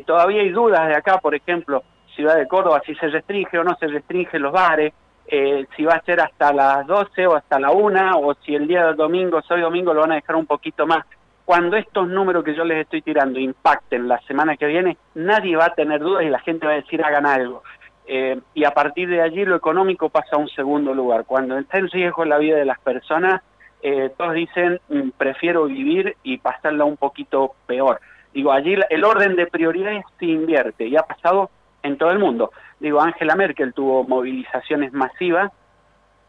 todavía 0.06 0.42
hay 0.42 0.50
dudas 0.50 0.87
de 0.87 0.94
acá, 0.94 1.18
por 1.18 1.35
ejemplo, 1.35 1.82
Ciudad 2.14 2.37
de 2.37 2.47
Córdoba, 2.47 2.82
si 2.85 2.94
se 2.94 3.09
restringe 3.09 3.59
o 3.59 3.64
no 3.64 3.76
se 3.76 3.87
restringe 3.87 4.38
los 4.38 4.52
bares, 4.52 4.92
eh, 5.26 5.66
si 5.76 5.85
va 5.85 5.94
a 5.94 6.02
ser 6.02 6.21
hasta 6.21 6.52
las 6.52 6.87
12 6.87 7.26
o 7.26 7.37
hasta 7.37 7.59
la 7.59 7.71
1, 7.71 8.21
o 8.21 8.35
si 8.44 8.54
el 8.54 8.66
día 8.66 8.87
del 8.87 8.97
domingo, 8.97 9.40
hoy 9.49 9.61
domingo, 9.61 9.94
lo 9.94 10.02
van 10.02 10.12
a 10.12 10.16
dejar 10.16 10.37
un 10.37 10.47
poquito 10.47 10.87
más. 10.87 11.06
Cuando 11.44 11.76
estos 11.76 12.08
números 12.08 12.44
que 12.44 12.54
yo 12.54 12.64
les 12.64 12.78
estoy 12.78 13.02
tirando 13.02 13.38
impacten 13.38 14.08
la 14.08 14.20
semana 14.22 14.56
que 14.56 14.66
viene, 14.66 14.96
nadie 15.14 15.56
va 15.56 15.66
a 15.66 15.75
tener 15.75 16.00
dudas 16.00 16.25
y 16.25 16.30
la 16.30 16.38
gente 16.40 16.66
va 16.66 16.72
a 16.72 16.76
decir 16.76 17.04
hagan 17.04 17.26
algo. 17.26 17.62
Eh, 18.06 18.40
y 18.54 18.64
a 18.64 18.72
partir 18.72 19.08
de 19.08 19.20
allí 19.20 19.44
lo 19.44 19.56
económico 19.56 20.08
pasa 20.08 20.37
a 20.37 20.38
un 20.38 20.49
segundo 20.49 20.94
lugar. 20.94 21.25
Cuando 21.25 21.58
está 21.58 21.78
en 21.78 21.88
riesgo 21.88 22.25
la 22.25 22.38
vida 22.38 22.56
de 22.56 22.64
las 22.64 22.78
personas, 22.80 23.42
eh, 23.82 24.11
todos 24.16 24.34
dicen 24.34 24.80
mm, 24.88 25.11
prefiero 25.18 25.64
vivir 25.64 26.16
y 26.22 26.38
pasarla 26.38 26.84
un 26.84 26.96
poquito 26.96 27.54
peor. 27.66 28.00
Digo, 28.32 28.52
allí 28.52 28.76
el 28.88 29.04
orden 29.04 29.37
de 29.37 29.46
prioridades 29.46 30.04
se 30.18 30.26
invierte 30.26 30.87
y 30.87 30.96
ha 30.96 31.02
pasado 31.02 31.50
en 31.82 31.99
todo 31.99 32.11
el 32.11 32.18
mundo. 32.18 32.52
Digo, 32.80 33.00
Angela 33.00 33.34
Merkel 33.34 33.75
tuvo 33.75 34.04
movilizaciones 34.04 34.92
masivas, 34.92 35.52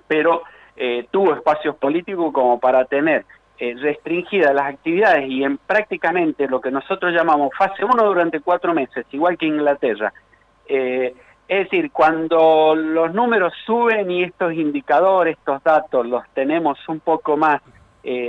pero 0.08 0.44
eh, 0.76 1.08
tuvo 1.12 1.34
espacios 1.34 1.76
políticos 1.76 2.34
como 2.34 2.60
para 2.60 2.86
tener 2.86 3.26
eh, 3.64 3.76
restringidas 3.80 4.54
las 4.54 4.74
actividades 4.74 5.30
y 5.30 5.44
en 5.44 5.58
prácticamente 5.58 6.48
lo 6.48 6.60
que 6.60 6.72
nosotros 6.72 7.14
llamamos 7.14 7.50
fase 7.58 7.86
1 7.86 8.04
durante 8.04 8.40
cuatro 8.40 8.74
meses, 8.74 9.06
igual 9.12 9.38
que 9.38 9.46
Inglaterra. 9.46 10.14
Eh, 10.68 11.14
es 11.48 11.64
decir, 11.66 11.92
cuando 11.92 12.74
los 12.76 13.14
números 13.14 13.54
suben 13.66 14.10
y 14.10 14.24
estos 14.24 14.54
indicadores, 14.54 15.38
estos 15.38 15.62
datos 15.64 16.06
los 16.06 16.24
tenemos 16.34 16.78
un 16.88 17.00
poco 17.00 17.38
más, 17.38 17.62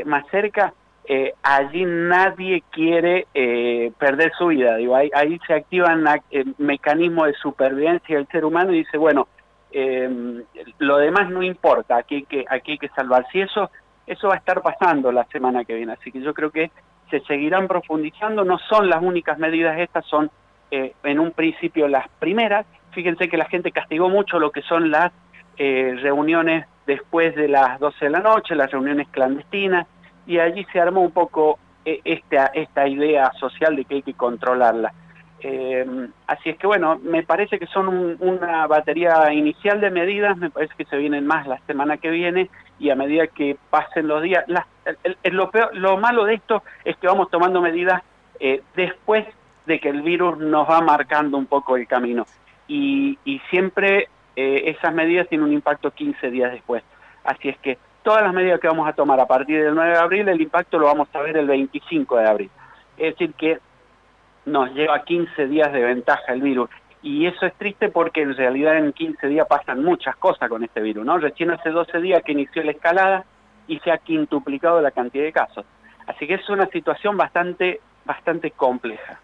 más 0.04 0.26
cerca, 0.30 0.72
eh, 1.06 1.34
allí 1.42 1.84
nadie 1.84 2.62
quiere 2.70 3.26
eh, 3.34 3.92
perder 3.98 4.32
su 4.38 4.46
vida. 4.46 4.76
Digo, 4.76 4.96
ahí, 4.96 5.10
ahí 5.14 5.38
se 5.46 5.54
activan 5.54 6.04
el 6.30 6.54
mecanismo 6.58 7.26
de 7.26 7.34
supervivencia 7.34 8.16
del 8.16 8.26
ser 8.28 8.44
humano 8.44 8.72
y 8.72 8.78
dice, 8.78 8.96
bueno, 8.96 9.28
eh, 9.70 10.42
lo 10.78 10.96
demás 10.98 11.28
no 11.30 11.42
importa, 11.42 11.96
aquí 11.96 12.16
hay, 12.16 12.22
que, 12.24 12.44
aquí 12.48 12.72
hay 12.72 12.78
que 12.78 12.88
salvar. 12.90 13.26
Si 13.30 13.40
eso, 13.40 13.70
eso 14.06 14.28
va 14.28 14.34
a 14.34 14.38
estar 14.38 14.62
pasando 14.62 15.11
la 15.12 15.25
semana 15.25 15.64
que 15.64 15.75
viene, 15.75 15.92
así 15.92 16.12
que 16.12 16.20
yo 16.20 16.34
creo 16.34 16.50
que 16.50 16.70
se 17.11 17.20
seguirán 17.20 17.68
profundizando, 17.68 18.44
no 18.44 18.58
son 18.58 18.88
las 18.88 19.02
únicas 19.02 19.38
medidas 19.38 19.78
estas, 19.78 20.04
son 20.06 20.30
en 20.70 21.20
un 21.20 21.30
principio 21.30 21.87
las 21.87 22.08
primeras. 22.18 22.66
Fíjense 22.90 23.28
que 23.28 23.37
la 23.37 23.44
gente 23.44 23.70
castigó 23.70 24.08
mucho 24.08 24.40
lo 24.40 24.50
que 24.50 24.62
son 24.62 24.90
las 24.90 25.12
reuniones 25.56 26.66
después 26.87 27.34
de 27.34 27.49
las 27.49 27.78
12 27.78 28.06
de 28.06 28.11
la 28.11 28.20
noche, 28.20 28.54
las 28.54 28.70
reuniones 28.70 29.08
clandestinas, 29.08 29.87
y 30.26 30.38
allí 30.38 30.66
se 30.73 30.80
armó 30.80 31.02
un 31.02 31.12
poco 31.12 31.58
eh, 31.84 32.00
esta, 32.04 32.46
esta 32.46 32.88
idea 32.88 33.30
social 33.38 33.76
de 33.76 33.84
que 33.84 33.96
hay 33.96 34.02
que 34.02 34.14
controlarla. 34.14 34.92
Eh, 35.46 36.08
así 36.26 36.48
es 36.48 36.56
que 36.56 36.66
bueno, 36.66 36.98
me 37.02 37.22
parece 37.22 37.58
que 37.58 37.66
son 37.66 38.16
una 38.18 38.66
batería 38.66 39.30
inicial 39.30 39.78
de 39.78 39.90
medidas, 39.90 40.38
me 40.38 40.48
parece 40.48 40.72
que 40.74 40.86
se 40.86 40.96
vienen 40.96 41.26
más 41.26 41.46
la 41.46 41.58
semana 41.66 41.98
que 41.98 42.08
viene 42.08 42.48
y 42.78 42.88
a 42.88 42.96
medida 42.96 43.26
que 43.26 43.58
pasen 43.68 44.08
los 44.08 44.22
días, 44.22 44.46
lo, 45.24 45.50
lo 45.74 45.98
malo 45.98 46.24
de 46.24 46.36
esto 46.36 46.62
es 46.86 46.96
que 46.96 47.08
vamos 47.08 47.30
tomando 47.30 47.60
medidas 47.60 48.02
eh, 48.40 48.62
después 48.74 49.26
de 49.66 49.80
que 49.80 49.90
el 49.90 50.00
virus 50.00 50.38
nos 50.38 50.66
va 50.66 50.80
marcando 50.80 51.36
un 51.36 51.44
poco 51.44 51.76
el 51.76 51.86
camino 51.86 52.24
y, 52.66 53.18
y 53.26 53.38
siempre 53.50 54.08
esas 54.34 54.94
medidas 54.94 55.28
tienen 55.28 55.46
un 55.46 55.52
impacto 55.52 55.90
15 55.90 56.30
días 56.30 56.52
después. 56.52 56.82
Así 57.22 57.50
es 57.50 57.58
que 57.58 57.76
todas 58.02 58.22
las 58.22 58.32
medidas 58.32 58.58
que 58.60 58.66
vamos 58.66 58.88
a 58.88 58.94
tomar 58.94 59.20
a 59.20 59.26
partir 59.26 59.62
del 59.62 59.74
9 59.74 59.90
de 59.90 59.98
abril, 59.98 60.28
el 60.28 60.40
impacto 60.40 60.78
lo 60.78 60.86
vamos 60.86 61.08
a 61.12 61.20
ver 61.20 61.36
el 61.36 61.46
25 61.46 62.16
de 62.16 62.26
abril. 62.26 62.50
Es 62.96 63.12
decir, 63.12 63.34
que 63.34 63.60
nos 64.46 64.72
lleva 64.74 65.04
15 65.04 65.46
días 65.46 65.72
de 65.72 65.80
ventaja 65.80 66.32
el 66.32 66.42
virus. 66.42 66.70
Y 67.02 67.26
eso 67.26 67.44
es 67.44 67.54
triste 67.54 67.90
porque 67.90 68.22
en 68.22 68.34
realidad 68.34 68.78
en 68.78 68.92
15 68.92 69.26
días 69.26 69.46
pasan 69.46 69.82
muchas 69.82 70.16
cosas 70.16 70.48
con 70.48 70.64
este 70.64 70.80
virus, 70.80 71.04
¿no? 71.04 71.18
Recién 71.18 71.50
hace 71.50 71.70
12 71.70 72.00
días 72.00 72.22
que 72.24 72.32
inició 72.32 72.62
la 72.62 72.72
escalada 72.72 73.24
y 73.68 73.78
se 73.80 73.90
ha 73.90 73.98
quintuplicado 73.98 74.80
la 74.80 74.90
cantidad 74.90 75.24
de 75.24 75.32
casos. 75.32 75.66
Así 76.06 76.26
que 76.26 76.34
es 76.34 76.48
una 76.48 76.66
situación 76.68 77.16
bastante, 77.16 77.80
bastante 78.04 78.50
compleja. 78.52 79.20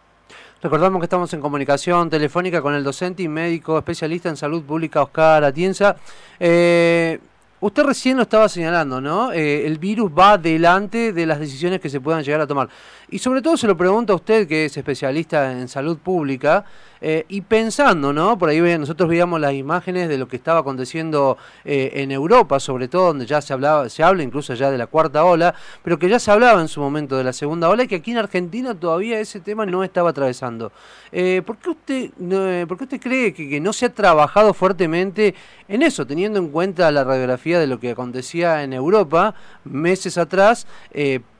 Recordamos 0.62 1.00
que 1.00 1.04
estamos 1.04 1.32
en 1.32 1.40
comunicación 1.40 2.10
telefónica 2.10 2.60
con 2.60 2.74
el 2.74 2.84
docente 2.84 3.22
y 3.22 3.28
médico 3.28 3.78
especialista 3.78 4.28
en 4.28 4.36
salud 4.36 4.62
pública 4.62 5.02
Oscar 5.02 5.42
Atienza. 5.42 5.96
Eh, 6.38 7.18
Usted 7.62 7.82
recién 7.82 8.16
lo 8.16 8.22
estaba 8.22 8.48
señalando, 8.48 9.02
¿no? 9.02 9.32
Eh, 9.32 9.66
el 9.66 9.78
virus 9.78 10.10
va 10.10 10.38
delante 10.38 11.12
de 11.12 11.26
las 11.26 11.38
decisiones 11.38 11.78
que 11.78 11.90
se 11.90 12.00
puedan 12.00 12.22
llegar 12.22 12.40
a 12.40 12.46
tomar. 12.46 12.70
Y 13.12 13.18
sobre 13.18 13.42
todo 13.42 13.56
se 13.56 13.66
lo 13.66 13.76
pregunto 13.76 14.12
a 14.12 14.16
usted, 14.16 14.46
que 14.46 14.66
es 14.66 14.76
especialista 14.76 15.50
en 15.50 15.66
salud 15.66 15.98
pública, 15.98 16.64
eh, 17.00 17.24
y 17.28 17.40
pensando, 17.40 18.12
¿no? 18.12 18.38
Por 18.38 18.50
ahí 18.50 18.60
nosotros 18.78 19.08
veíamos 19.08 19.40
las 19.40 19.54
imágenes 19.54 20.08
de 20.08 20.18
lo 20.18 20.28
que 20.28 20.36
estaba 20.36 20.60
aconteciendo 20.60 21.38
eh, 21.64 21.90
en 21.94 22.12
Europa, 22.12 22.60
sobre 22.60 22.88
todo 22.88 23.06
donde 23.06 23.26
ya 23.26 23.40
se 23.40 23.52
hablaba, 23.52 23.88
se 23.88 24.02
habla 24.02 24.22
incluso 24.22 24.54
ya 24.54 24.70
de 24.70 24.76
la 24.78 24.86
cuarta 24.86 25.24
ola, 25.24 25.54
pero 25.82 25.98
que 25.98 26.08
ya 26.08 26.18
se 26.18 26.30
hablaba 26.30 26.60
en 26.60 26.68
su 26.68 26.80
momento 26.80 27.16
de 27.16 27.24
la 27.24 27.32
segunda 27.32 27.68
ola 27.68 27.84
y 27.84 27.88
que 27.88 27.96
aquí 27.96 28.10
en 28.10 28.18
Argentina 28.18 28.74
todavía 28.78 29.18
ese 29.18 29.40
tema 29.40 29.64
no 29.64 29.82
estaba 29.82 30.10
atravesando. 30.10 30.70
Eh, 31.10 31.42
¿por, 31.44 31.56
qué 31.56 31.70
usted, 31.70 32.66
¿Por 32.68 32.76
qué 32.76 32.84
usted 32.84 33.00
cree 33.00 33.32
que, 33.32 33.48
que, 33.48 33.60
no 33.60 33.72
se 33.72 33.86
ha 33.86 33.94
trabajado 33.94 34.52
fuertemente 34.52 35.34
en 35.68 35.82
eso, 35.82 36.06
teniendo 36.06 36.38
en 36.38 36.48
cuenta 36.48 36.90
la 36.90 37.02
radiografía 37.02 37.58
de 37.58 37.66
lo 37.66 37.80
que 37.80 37.90
acontecía 37.90 38.62
en 38.62 38.74
Europa 38.74 39.34
meses 39.64 40.18
atrás? 40.18 40.66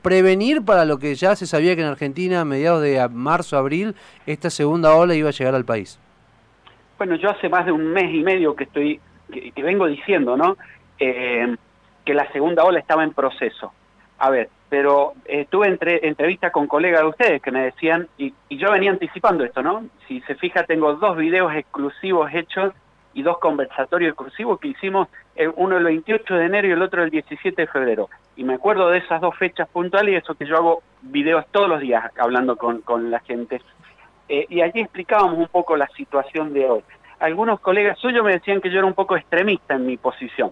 Prevenir 0.01 0.63
para 0.63 0.85
lo 0.85 0.97
que 0.97 1.15
ya 1.15 1.35
se 1.35 1.45
sabía 1.45 1.75
que 1.75 1.81
en 1.81 1.87
Argentina 1.87 2.41
a 2.41 2.45
mediados 2.45 2.81
de 2.81 3.07
marzo, 3.09 3.57
abril, 3.57 3.95
esta 4.25 4.49
segunda 4.49 4.95
ola 4.95 5.15
iba 5.15 5.29
a 5.29 5.33
llegar 5.33 5.55
al 5.55 5.65
país? 5.65 5.99
Bueno, 6.97 7.15
yo 7.15 7.29
hace 7.29 7.49
más 7.49 7.65
de 7.65 7.71
un 7.71 7.87
mes 7.87 8.13
y 8.13 8.21
medio 8.21 8.55
que 8.55 8.65
estoy, 8.65 8.99
que, 9.31 9.63
vengo 9.63 9.87
diciendo, 9.87 10.37
¿no? 10.37 10.57
Eh, 10.99 11.55
que 12.05 12.13
la 12.13 12.31
segunda 12.31 12.63
ola 12.63 12.79
estaba 12.79 13.03
en 13.03 13.13
proceso. 13.13 13.73
A 14.19 14.29
ver, 14.29 14.49
pero 14.69 15.13
eh, 15.25 15.47
tuve 15.49 15.67
entre, 15.67 16.07
entrevistas 16.07 16.51
con 16.51 16.67
colegas 16.67 17.01
de 17.01 17.07
ustedes 17.07 17.41
que 17.41 17.51
me 17.51 17.63
decían, 17.63 18.07
y, 18.17 18.33
y, 18.49 18.57
yo 18.57 18.71
venía 18.71 18.91
anticipando 18.91 19.43
esto, 19.43 19.63
¿no? 19.63 19.85
Si 20.07 20.21
se 20.21 20.35
fija, 20.35 20.63
tengo 20.63 20.93
dos 20.95 21.17
videos 21.17 21.53
exclusivos 21.55 22.31
hechos 22.33 22.73
y 23.13 23.23
dos 23.23 23.37
conversatorios 23.39 24.09
exclusivos 24.09 24.59
que 24.59 24.69
hicimos, 24.69 25.07
eh, 25.35 25.49
uno 25.55 25.77
el 25.77 25.83
28 25.83 26.33
de 26.33 26.45
enero 26.45 26.67
y 26.67 26.71
el 26.71 26.81
otro 26.81 27.03
el 27.03 27.09
17 27.09 27.61
de 27.61 27.67
febrero. 27.67 28.09
Y 28.35 28.43
me 28.43 28.55
acuerdo 28.55 28.89
de 28.89 28.99
esas 28.99 29.21
dos 29.21 29.35
fechas 29.37 29.67
puntuales 29.69 30.13
y 30.13 30.17
eso 30.17 30.35
que 30.35 30.45
yo 30.45 30.55
hago 30.55 30.83
videos 31.01 31.45
todos 31.51 31.67
los 31.67 31.81
días 31.81 32.11
hablando 32.17 32.55
con, 32.55 32.81
con 32.81 33.11
la 33.11 33.19
gente. 33.19 33.61
Eh, 34.29 34.45
y 34.49 34.61
allí 34.61 34.79
explicábamos 34.79 35.37
un 35.37 35.47
poco 35.47 35.75
la 35.75 35.87
situación 35.89 36.53
de 36.53 36.69
hoy. 36.69 36.83
Algunos 37.19 37.59
colegas 37.59 37.99
suyos 37.99 38.23
me 38.23 38.31
decían 38.31 38.61
que 38.61 38.71
yo 38.71 38.79
era 38.79 38.87
un 38.87 38.93
poco 38.93 39.17
extremista 39.17 39.75
en 39.75 39.85
mi 39.85 39.97
posición. 39.97 40.51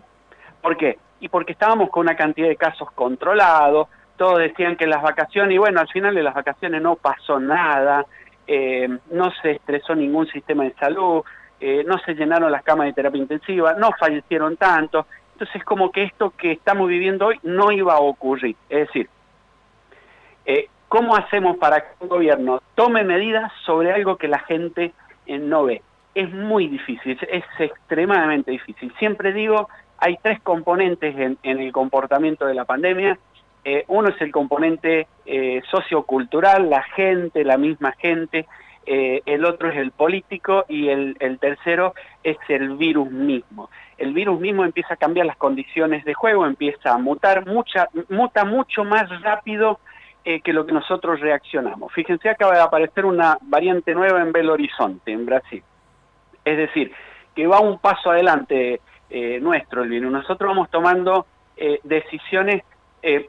¿Por 0.62 0.78
qué? 0.78 0.98
Y 1.22 1.30
porque 1.30 1.54
estábamos 1.54 1.90
con 1.90 2.02
una 2.02 2.16
cantidad 2.16 2.48
de 2.48 2.58
casos 2.58 2.92
controlados, 2.92 3.88
todos 4.18 4.38
decían 4.40 4.76
que 4.76 4.86
las 4.86 5.02
vacaciones, 5.02 5.56
y 5.56 5.58
bueno, 5.58 5.80
al 5.80 5.88
final 5.88 6.14
de 6.14 6.24
las 6.24 6.36
vacaciones 6.36 6.82
no 6.82 6.98
pasó 6.98 7.40
nada, 7.40 8.06
eh, 8.46 8.90
no 9.12 9.32
se 9.42 9.52
estresó 9.52 9.96
ningún 9.96 10.28
sistema 10.28 10.66
de 10.66 10.74
salud, 10.74 11.24
eh, 11.60 11.84
no 11.86 11.98
se 12.00 12.14
llenaron 12.14 12.52
las 12.52 12.64
camas 12.64 12.88
de 12.88 12.94
terapia 12.94 13.22
intensiva, 13.22 13.74
no 13.74 13.92
fallecieron 14.00 14.58
tanto. 14.58 15.06
Entonces, 15.34 15.64
como 15.64 15.92
que 15.92 16.04
esto 16.04 16.32
que 16.32 16.52
estamos 16.52 16.88
viviendo 16.88 17.28
hoy 17.28 17.40
no 17.44 17.72
iba 17.72 17.94
a 17.94 18.00
ocurrir. 18.00 18.56
Es 18.70 18.88
decir, 18.88 19.10
eh, 20.46 20.68
¿Cómo 20.88 21.16
hacemos 21.16 21.58
para 21.58 21.82
que 21.82 21.88
un 22.00 22.10
gobierno 22.10 22.64
tome 22.74 23.04
medidas 23.04 23.52
sobre 23.64 23.94
algo 23.94 24.18
que 24.18 24.28
la 24.28 24.40
gente 24.40 24.92
eh, 25.28 25.38
no 25.38 25.66
ve? 25.66 25.84
Es 26.16 26.34
muy 26.34 26.68
difícil, 26.68 27.16
es 27.30 27.44
extremadamente 27.60 28.50
difícil. 28.50 28.92
Siempre 28.98 29.32
digo, 29.32 29.70
hay 30.00 30.18
tres 30.24 30.40
componentes 30.42 31.16
en, 31.16 31.38
el 31.44 31.72
comportamiento 31.72 32.48
de 32.48 32.56
la 32.56 32.66
pandemia. 32.66 33.20
Uno 33.88 34.10
es 34.10 34.20
el 34.20 34.32
componente 34.32 35.08
sociocultural, 35.70 36.72
la 36.72 36.82
gente, 36.82 37.44
la 37.44 37.58
misma 37.58 37.92
gente. 37.92 38.48
El 38.86 39.46
otro 39.46 39.70
es 39.70 39.78
el 39.78 39.92
político 39.92 40.66
y 40.68 40.90
el, 40.90 41.16
el 41.20 41.38
tercero 41.38 41.94
es 42.24 42.38
el 42.48 42.76
virus 42.78 43.12
mismo. 43.12 43.70
El 44.00 44.14
virus 44.14 44.40
mismo 44.40 44.64
empieza 44.64 44.94
a 44.94 44.98
cambiar 44.98 45.26
las 45.26 45.38
condiciones 45.38 46.06
de 46.06 46.14
juego, 46.14 46.46
empieza 46.46 46.94
a 46.94 46.98
mutar, 46.98 47.46
mucha, 47.46 47.90
muta 48.08 48.46
mucho 48.46 48.84
más 48.84 49.10
rápido 49.22 49.80
eh, 50.26 50.42
que 50.42 50.54
lo 50.54 50.66
que 50.66 50.74
nosotros 50.74 51.20
reaccionamos. 51.20 51.92
Fíjense, 51.92 52.30
acaba 52.30 52.54
de 52.54 52.62
aparecer 52.62 53.06
una 53.06 53.38
variante 53.42 53.94
nueva 53.94 54.22
en 54.22 54.32
Belo 54.32 54.54
Horizonte, 54.54 55.12
en 55.12 55.26
Brasil. 55.26 55.64
Es 56.46 56.58
decir, 56.58 56.92
que 57.34 57.48
va 57.48 57.60
un 57.60 57.80
paso 57.80 58.12
adelante 58.12 58.80
eh, 59.10 59.40
nuestro 59.42 59.84
el 59.84 59.90
virus. 59.90 60.12
Nosotros 60.12 60.50
vamos 60.50 60.70
tomando 60.70 61.26
eh, 61.58 61.80
decisiones 61.84 62.64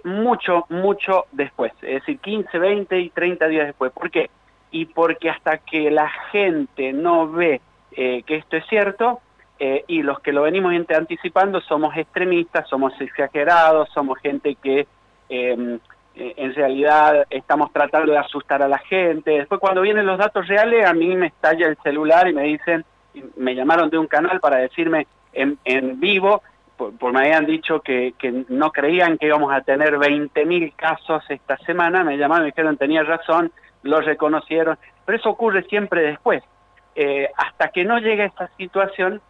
mucho, 0.02 0.66
mucho 0.69 1.26
después, 1.30 1.73
es 1.83 2.00
decir, 2.00 2.19
15, 2.19 2.59
20 2.59 2.99
y 2.99 3.11
30 3.11 3.47
días 3.47 3.66
después. 3.69 3.92
¿Por 3.92 4.11
qué? 4.11 4.28
Y 4.71 4.87
porque 4.87 5.31
hasta 5.31 5.59
que 5.59 5.91
la 5.91 6.09
gente 6.31 6.93
no 6.93 7.31
ve 7.31 7.61
que 7.91 8.25
esto 8.29 8.57
es 8.57 8.65
cierto, 8.69 9.21
y 9.59 10.03
los 10.03 10.21
que 10.21 10.33
lo 10.33 10.43
venimos 10.43 10.73
anticipando 10.95 11.61
somos 11.61 11.97
extremistas, 11.97 12.69
somos 12.69 12.99
exagerados, 13.00 13.89
somos 13.93 14.19
gente 14.21 14.55
que 14.55 14.87
eh, 15.29 15.79
en 16.15 16.55
realidad 16.55 17.27
estamos 17.31 17.73
tratando 17.73 18.12
de 18.12 18.19
asustar 18.19 18.62
a 18.62 18.69
la 18.69 18.79
gente. 18.79 19.31
Después 19.31 19.61
cuando 19.61 19.81
vienen 19.81 20.07
los 20.07 20.19
datos 20.19 20.47
reales, 20.49 20.85
a 20.85 20.93
mí 20.93 21.15
me 21.17 21.29
estalla 21.29 21.69
el 21.69 21.77
celular 21.83 22.29
y 22.29 22.35
me 22.35 22.43
dicen, 22.43 22.85
me 23.37 23.55
llamaron 23.55 23.91
de 23.91 23.99
un 23.99 24.07
canal 24.07 24.41
para 24.41 24.59
decirme 24.59 25.07
en, 25.33 25.59
en 25.65 26.00
vivo, 26.00 26.43
por, 26.77 27.12
me 27.12 27.21
habían 27.21 27.47
dicho 27.47 27.81
que, 27.81 28.15
que, 28.19 28.45
no 28.49 28.73
creían 28.73 29.19
que 29.19 29.27
íbamos 29.27 29.53
a 29.53 29.61
tener 29.61 29.97
20.000 29.97 30.75
casos 30.75 31.23
esta 31.29 31.57
semana, 31.59 32.03
me 32.03 32.17
llamaron 32.17 32.45
y 32.45 32.47
me 32.47 32.53
dijeron, 32.53 32.77
tenía 32.77 33.03
razón, 33.03 33.53
lo 33.83 34.01
reconocieron, 34.01 34.79
pero 35.05 35.19
eso 35.19 35.31
ocurre 35.31 35.63
siempre 35.65 36.03
después. 36.03 36.43
Eh, 36.95 37.29
hasta 37.37 37.69
que 37.69 37.85
no 37.85 37.99
llega 37.99 38.25
esta 38.25 38.49
situación, 38.57 39.21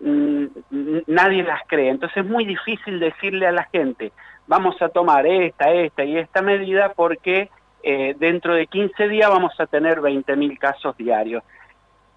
mm, 0.00 0.44
nadie 1.06 1.42
las 1.42 1.60
cree. 1.66 1.90
Entonces 1.90 2.18
es 2.18 2.30
muy 2.30 2.44
difícil 2.44 3.00
decirle 3.00 3.46
a 3.46 3.52
la 3.52 3.64
gente, 3.64 4.12
vamos 4.46 4.80
a 4.82 4.88
tomar 4.88 5.26
esta, 5.26 5.70
esta 5.70 6.04
y 6.04 6.18
esta 6.18 6.42
medida 6.42 6.92
porque 6.94 7.50
eh, 7.82 8.14
dentro 8.18 8.54
de 8.54 8.66
15 8.66 9.08
días 9.08 9.30
vamos 9.30 9.58
a 9.58 9.66
tener 9.66 10.00
20.000 10.00 10.58
casos 10.58 10.96
diarios. 10.96 11.42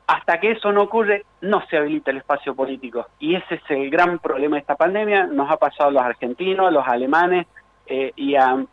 Hasta 0.05 0.39
que 0.39 0.51
eso 0.51 0.71
no 0.71 0.83
ocurre, 0.83 1.23
no 1.41 1.65
se 1.67 1.77
habilita 1.77 2.11
el 2.11 2.17
espacio 2.17 2.53
político. 2.53 3.07
Y 3.19 3.35
ese 3.35 3.55
es 3.55 3.61
el 3.69 3.89
gran 3.89 4.19
problema 4.19 4.57
de 4.57 4.61
esta 4.61 4.75
pandemia. 4.75 5.27
Nos 5.27 5.49
ha 5.49 5.57
pasado 5.57 5.89
a 5.89 5.93
los 5.93 6.03
argentinos, 6.03 6.67
a 6.67 6.71
los 6.71 6.85
alemanes 6.85 7.47
eh, 7.87 8.11
y 8.15 8.35
a, 8.35 8.65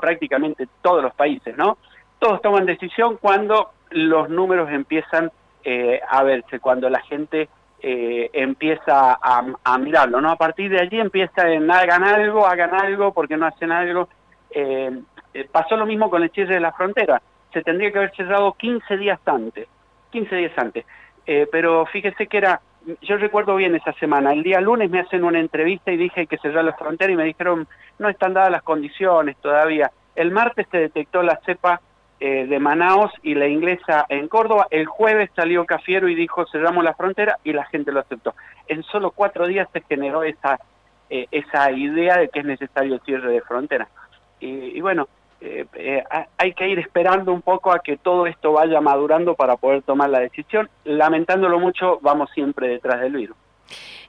prácticamente 0.00 0.68
todos 0.82 1.02
los 1.02 1.14
países, 1.14 1.56
¿no? 1.56 1.78
Todos 2.26 2.42
toman 2.42 2.66
decisión 2.66 3.18
cuando 3.18 3.70
los 3.90 4.28
números 4.28 4.68
empiezan 4.72 5.30
eh, 5.62 6.00
a 6.08 6.24
verse, 6.24 6.58
cuando 6.58 6.90
la 6.90 6.98
gente 7.02 7.48
eh, 7.80 8.30
empieza 8.32 9.16
a, 9.22 9.78
mirarlo, 9.78 10.20
¿no? 10.20 10.32
A 10.32 10.34
partir 10.34 10.72
de 10.72 10.80
allí 10.80 10.98
empieza 10.98 11.48
en 11.48 11.70
hagan 11.70 12.02
algo, 12.02 12.44
hagan 12.44 12.74
algo, 12.74 13.12
porque 13.12 13.36
no 13.36 13.46
hacen 13.46 13.70
algo. 13.70 14.08
Eh, 14.50 15.04
pasó 15.52 15.76
lo 15.76 15.86
mismo 15.86 16.10
con 16.10 16.24
el 16.24 16.32
cierre 16.32 16.54
de 16.54 16.60
la 16.60 16.72
frontera. 16.72 17.22
Se 17.52 17.62
tendría 17.62 17.92
que 17.92 17.98
haber 17.98 18.16
cerrado 18.16 18.54
15 18.54 18.96
días 18.96 19.20
antes, 19.24 19.68
15 20.10 20.34
días 20.34 20.52
antes. 20.56 20.84
pero 21.52 21.86
fíjese 21.86 22.26
que 22.26 22.38
era, 22.38 22.60
yo 23.02 23.18
recuerdo 23.18 23.54
bien 23.54 23.76
esa 23.76 23.92
semana, 24.00 24.32
el 24.32 24.42
día 24.42 24.60
lunes 24.60 24.90
me 24.90 24.98
hacen 24.98 25.22
una 25.22 25.38
entrevista 25.38 25.92
y 25.92 25.96
dije 25.96 26.26
que 26.26 26.38
cerrar 26.38 26.64
la 26.64 26.72
frontera 26.72 27.12
y 27.12 27.16
me 27.16 27.22
dijeron, 27.22 27.68
no 28.00 28.08
están 28.08 28.34
dadas 28.34 28.50
las 28.50 28.64
condiciones 28.64 29.36
todavía. 29.36 29.92
El 30.16 30.32
martes 30.32 30.66
se 30.72 30.78
detectó 30.78 31.22
la 31.22 31.38
cepa 31.46 31.80
eh, 32.18 32.46
de 32.46 32.58
Manaos 32.58 33.12
y 33.22 33.34
la 33.34 33.46
inglesa 33.46 34.06
en 34.08 34.28
Córdoba. 34.28 34.66
El 34.70 34.86
jueves 34.86 35.30
salió 35.36 35.66
Cafiero 35.66 36.08
y 36.08 36.14
dijo 36.14 36.46
cerramos 36.46 36.82
la 36.82 36.94
frontera 36.94 37.38
y 37.44 37.52
la 37.52 37.64
gente 37.66 37.92
lo 37.92 38.00
aceptó. 38.00 38.34
En 38.68 38.82
solo 38.84 39.10
cuatro 39.10 39.46
días 39.46 39.68
se 39.72 39.82
generó 39.82 40.22
esa, 40.22 40.58
eh, 41.10 41.26
esa 41.30 41.70
idea 41.72 42.16
de 42.16 42.28
que 42.28 42.40
es 42.40 42.46
necesario 42.46 42.94
el 42.94 43.00
cierre 43.02 43.30
de 43.30 43.42
frontera. 43.42 43.88
Y, 44.40 44.80
bueno, 44.80 45.08
eh, 45.40 45.66
hay 46.36 46.52
que 46.52 46.68
ir 46.68 46.78
esperando 46.78 47.32
un 47.32 47.42
poco 47.42 47.72
a 47.72 47.80
que 47.80 47.96
todo 47.96 48.26
esto 48.26 48.52
vaya 48.52 48.80
madurando 48.80 49.34
para 49.34 49.56
poder 49.56 49.82
tomar 49.82 50.10
la 50.10 50.20
decisión. 50.20 50.68
Lamentándolo 50.84 51.58
mucho, 51.58 51.98
vamos 52.02 52.30
siempre 52.34 52.68
detrás 52.68 53.00
del 53.00 53.14
virus. 53.14 53.36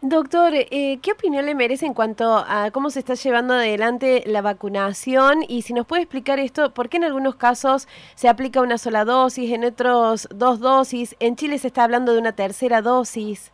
Doctor, 0.02 0.54
eh, 0.54 1.00
¿qué 1.02 1.14
opinión 1.14 1.48
le 1.48 1.56
merece 1.56 1.88
en 1.88 1.96
cuanto 1.96 2.38
a 2.48 2.70
cómo 2.72 2.92
se 2.92 3.00
está 3.00 3.16
llevando 3.16 3.56
adelante 3.56 4.22
la 4.28 4.44
vacunación? 4.44 5.40
Y 5.48 5.64
si 5.64 5.74
nos 5.74 5.88
puede 5.88 6.04
explicar 6.04 6.40
esto, 6.40 6.72
¿por 6.72 6.88
qué 6.88 6.98
en 6.98 7.06
algunos 7.06 7.36
casos 7.36 7.88
se 8.14 8.30
aplica 8.30 8.62
una 8.62 8.78
sola 8.78 9.06
dosis, 9.06 9.52
en 9.52 9.66
otros 9.66 10.30
dos 10.32 10.60
dosis? 10.60 11.16
En 11.20 11.36
Chile 11.36 11.58
se 11.58 11.68
está 11.68 11.84
hablando 11.84 12.14
de 12.14 12.20
una 12.20 12.34
tercera 12.34 12.84
dosis. 12.84 13.52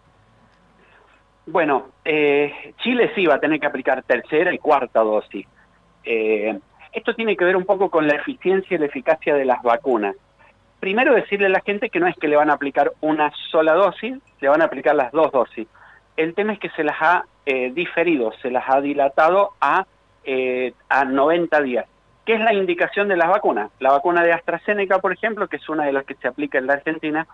Bueno, 1.45 1.91
eh, 2.03 2.73
Chile 2.77 3.11
sí 3.15 3.25
va 3.25 3.35
a 3.35 3.39
tener 3.39 3.61
que 3.61 3.67
aplicar 3.67 4.03
tercera 4.03 4.53
y 4.53 4.57
cuarta 4.57 4.99
dosis. 4.99 5.47
Eh, 6.03 6.59
esto 6.91 7.15
tiene 7.15 7.37
que 7.37 7.45
ver 7.45 7.55
un 7.55 7.65
poco 7.65 7.89
con 7.89 8.05
la 8.05 8.15
eficiencia 8.15 8.75
y 8.75 8.79
la 8.79 8.87
eficacia 8.87 9.33
de 9.33 9.45
las 9.45 9.61
vacunas. 9.63 10.15
Primero 10.81 11.13
decirle 11.13 11.45
a 11.45 11.49
la 11.49 11.61
gente 11.61 11.89
que 11.89 12.01
no 12.01 12.07
es 12.07 12.17
que 12.17 12.27
le 12.27 12.35
van 12.35 12.49
a 12.49 12.53
aplicar 12.53 12.91
una 12.99 13.31
sola 13.49 13.73
dosis, 13.73 14.17
le 14.41 14.49
van 14.49 14.61
a 14.61 14.65
aplicar 14.65 14.93
las 14.93 15.13
dos 15.13 15.31
dosis 15.31 15.67
el 16.17 16.33
tema 16.35 16.53
es 16.53 16.59
que 16.59 16.69
se 16.69 16.83
las 16.83 16.95
ha 17.01 17.25
eh, 17.45 17.71
diferido, 17.73 18.31
se 18.41 18.49
las 18.49 18.63
ha 18.67 18.79
dilatado 18.81 19.51
a, 19.59 19.85
eh, 20.23 20.73
a 20.89 21.05
90 21.05 21.61
días. 21.61 21.85
¿Qué 22.25 22.35
es 22.35 22.39
la 22.39 22.53
indicación 22.53 23.09
de 23.09 23.17
las 23.17 23.27
vacunas? 23.29 23.69
La 23.79 23.91
vacuna 23.91 24.23
de 24.23 24.31
AstraZeneca, 24.31 24.99
por 24.99 25.11
ejemplo, 25.11 25.47
que 25.47 25.57
es 25.57 25.67
una 25.67 25.85
de 25.85 25.91
las 25.91 26.05
que 26.05 26.15
se 26.15 26.27
aplica 26.27 26.57
en 26.57 26.67
la 26.67 26.73
Argentina, 26.73 27.27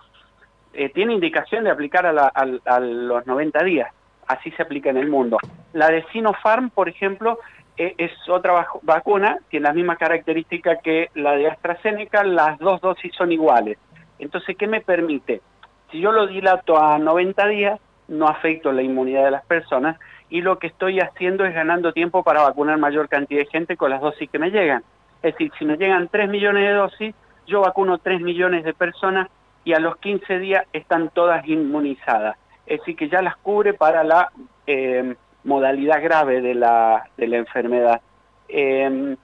eh, 0.74 0.90
tiene 0.90 1.14
indicación 1.14 1.64
de 1.64 1.72
aplicar 1.72 2.06
a, 2.08 2.80
los 2.80 3.28
90 3.28 3.64
días. 3.64 3.94
Así 4.28 4.52
se 4.52 4.64
aplica 4.64 4.90
en 4.90 4.98
el 4.98 5.10
mundo. 5.10 5.38
La 5.74 5.90
de 5.90 6.04
Sinopharm, 6.12 6.72
por 6.72 6.90
ejemplo, 6.90 7.40
es 7.78 8.12
otra 8.28 8.68
vacuna, 8.82 9.38
tiene 9.50 9.64
las 9.64 9.76
mismas 9.76 9.98
características 9.98 10.80
que 10.84 11.10
la 11.16 11.34
de 11.36 11.48
AstraZeneca, 11.48 12.24
las 12.24 12.60
dos 12.60 12.82
dosis 12.82 13.14
son 13.16 13.32
iguales. 13.32 13.78
Entonces, 14.20 14.58
¿qué 14.58 14.68
me 14.68 14.82
permite? 14.82 15.42
Si 15.90 16.00
yo 16.00 16.12
lo 16.12 16.28
dilato 16.28 16.78
a 16.78 16.98
90 16.98 17.48
días, 17.48 17.80
no 18.10 18.28
afecto 18.28 18.72
la 18.72 18.82
inmunidad 18.82 19.26
de 19.26 19.32
las 19.32 19.46
personas 19.46 19.98
y 20.30 20.42
lo 20.42 20.60
que 20.60 20.68
estoy 20.68 21.00
haciendo 21.00 21.46
es 21.46 21.54
ganando 21.54 21.94
tiempo 21.94 22.24
para 22.24 22.44
vacunar 22.44 22.78
mayor 22.78 23.10
cantidad 23.10 23.42
de 23.42 23.48
gente 23.48 23.78
con 23.78 23.90
las 23.90 24.02
dosis 24.02 24.30
que 24.30 24.40
me 24.40 24.52
llegan. 24.52 24.84
Es 25.24 25.34
decir, 25.34 25.52
si 25.58 25.66
me 25.66 25.78
llegan 25.78 26.08
3 26.08 26.30
millones 26.30 26.64
de 26.64 26.74
dosis, 26.74 27.16
yo 27.48 27.62
vacuno 27.62 27.98
3 27.98 28.22
millones 28.22 28.64
de 28.64 28.74
personas 28.74 29.28
y 29.64 29.74
a 29.74 29.80
los 29.80 29.98
15 29.98 30.40
días 30.40 30.66
están 30.72 31.10
todas 31.10 31.48
inmunizadas. 31.48 32.38
Es 32.66 32.80
decir, 32.80 32.96
que 32.96 33.10
ya 33.10 33.22
las 33.22 33.36
cubre 33.38 33.74
para 33.74 34.04
la 34.04 34.32
eh, 34.68 35.16
modalidad 35.44 36.02
grave 36.04 36.42
de 36.42 36.54
la, 36.54 37.04
de 37.18 37.28
la 37.28 37.38
enfermedad. 37.38 38.02
Eh, 38.48 39.16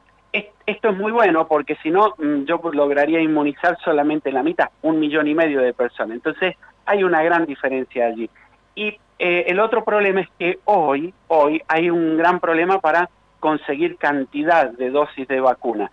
esto 0.65 0.89
es 0.89 0.97
muy 0.97 1.11
bueno 1.11 1.47
porque 1.47 1.75
si 1.83 1.91
no, 1.91 2.15
mm, 2.17 2.43
yo 2.45 2.59
lograría 2.73 3.21
inmunizar 3.21 3.77
solamente 3.83 4.31
la 4.31 4.43
mitad, 4.43 4.69
un 4.81 4.99
millón 4.99 5.27
y 5.27 5.35
medio 5.35 5.61
de 5.61 5.73
personas. 5.73 6.15
Entonces, 6.15 6.55
hay 6.85 7.03
una 7.03 7.23
gran 7.23 7.45
diferencia 7.45 8.07
allí. 8.07 8.29
Y 8.75 8.99
eh, 9.17 9.45
el 9.47 9.59
otro 9.59 9.83
problema 9.83 10.21
es 10.21 10.29
que 10.37 10.59
hoy, 10.65 11.13
hoy 11.27 11.61
hay 11.67 11.89
un 11.89 12.17
gran 12.17 12.39
problema 12.39 12.79
para 12.79 13.09
conseguir 13.39 13.97
cantidad 13.97 14.71
de 14.71 14.89
dosis 14.89 15.27
de 15.27 15.39
vacuna. 15.39 15.89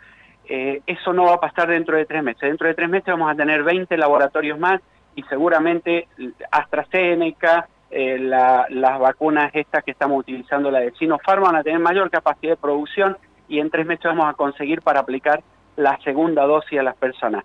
Eh, 0.49 0.83
eso 0.87 1.13
no 1.13 1.25
va 1.25 1.35
a 1.35 1.41
pasar 1.41 1.69
dentro 1.69 1.97
de 1.97 2.05
tres 2.05 2.23
meses. 2.23 2.43
Dentro 2.43 2.67
de 2.67 2.75
tres 2.75 2.89
meses 2.89 3.07
vamos 3.07 3.31
a 3.31 3.37
tener 3.37 3.63
20 3.63 3.97
laboratorios 3.97 4.59
más 4.59 4.81
y 5.15 5.23
seguramente 5.25 6.09
AstraZeneca, 6.51 7.69
eh, 7.91 8.19
las 8.19 8.99
vacunas 8.99 9.51
estas 9.55 9.85
que 9.85 9.91
estamos 9.91 10.19
utilizando, 10.19 10.71
la 10.71 10.81
de 10.81 10.93
Sinopharm, 10.93 11.43
van 11.43 11.57
a 11.57 11.63
tener 11.63 11.79
mayor 11.79 12.11
capacidad 12.11 12.53
de 12.53 12.57
producción 12.57 13.17
y 13.49 13.61
en 13.61 13.71
tres 13.71 13.87
meses 13.87 14.05
vamos 14.05 14.27
a 14.27 14.33
conseguir 14.33 14.81
para 14.81 15.01
aplicar 15.01 15.43
la 15.77 15.99
segunda 16.03 16.45
dosis 16.45 16.79
a 16.79 16.83
las 16.83 16.97
personas. 16.97 17.45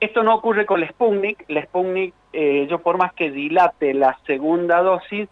Esto 0.00 0.22
no 0.22 0.34
ocurre 0.34 0.66
con 0.66 0.80
la 0.80 0.88
Sputnik. 0.88 1.44
La 1.48 1.62
Sputnik, 1.62 2.14
eh, 2.32 2.66
yo 2.68 2.78
por 2.80 2.98
más 2.98 3.12
que 3.12 3.30
dilate 3.30 3.94
la 3.94 4.18
segunda 4.26 4.82
dosis, 4.82 5.28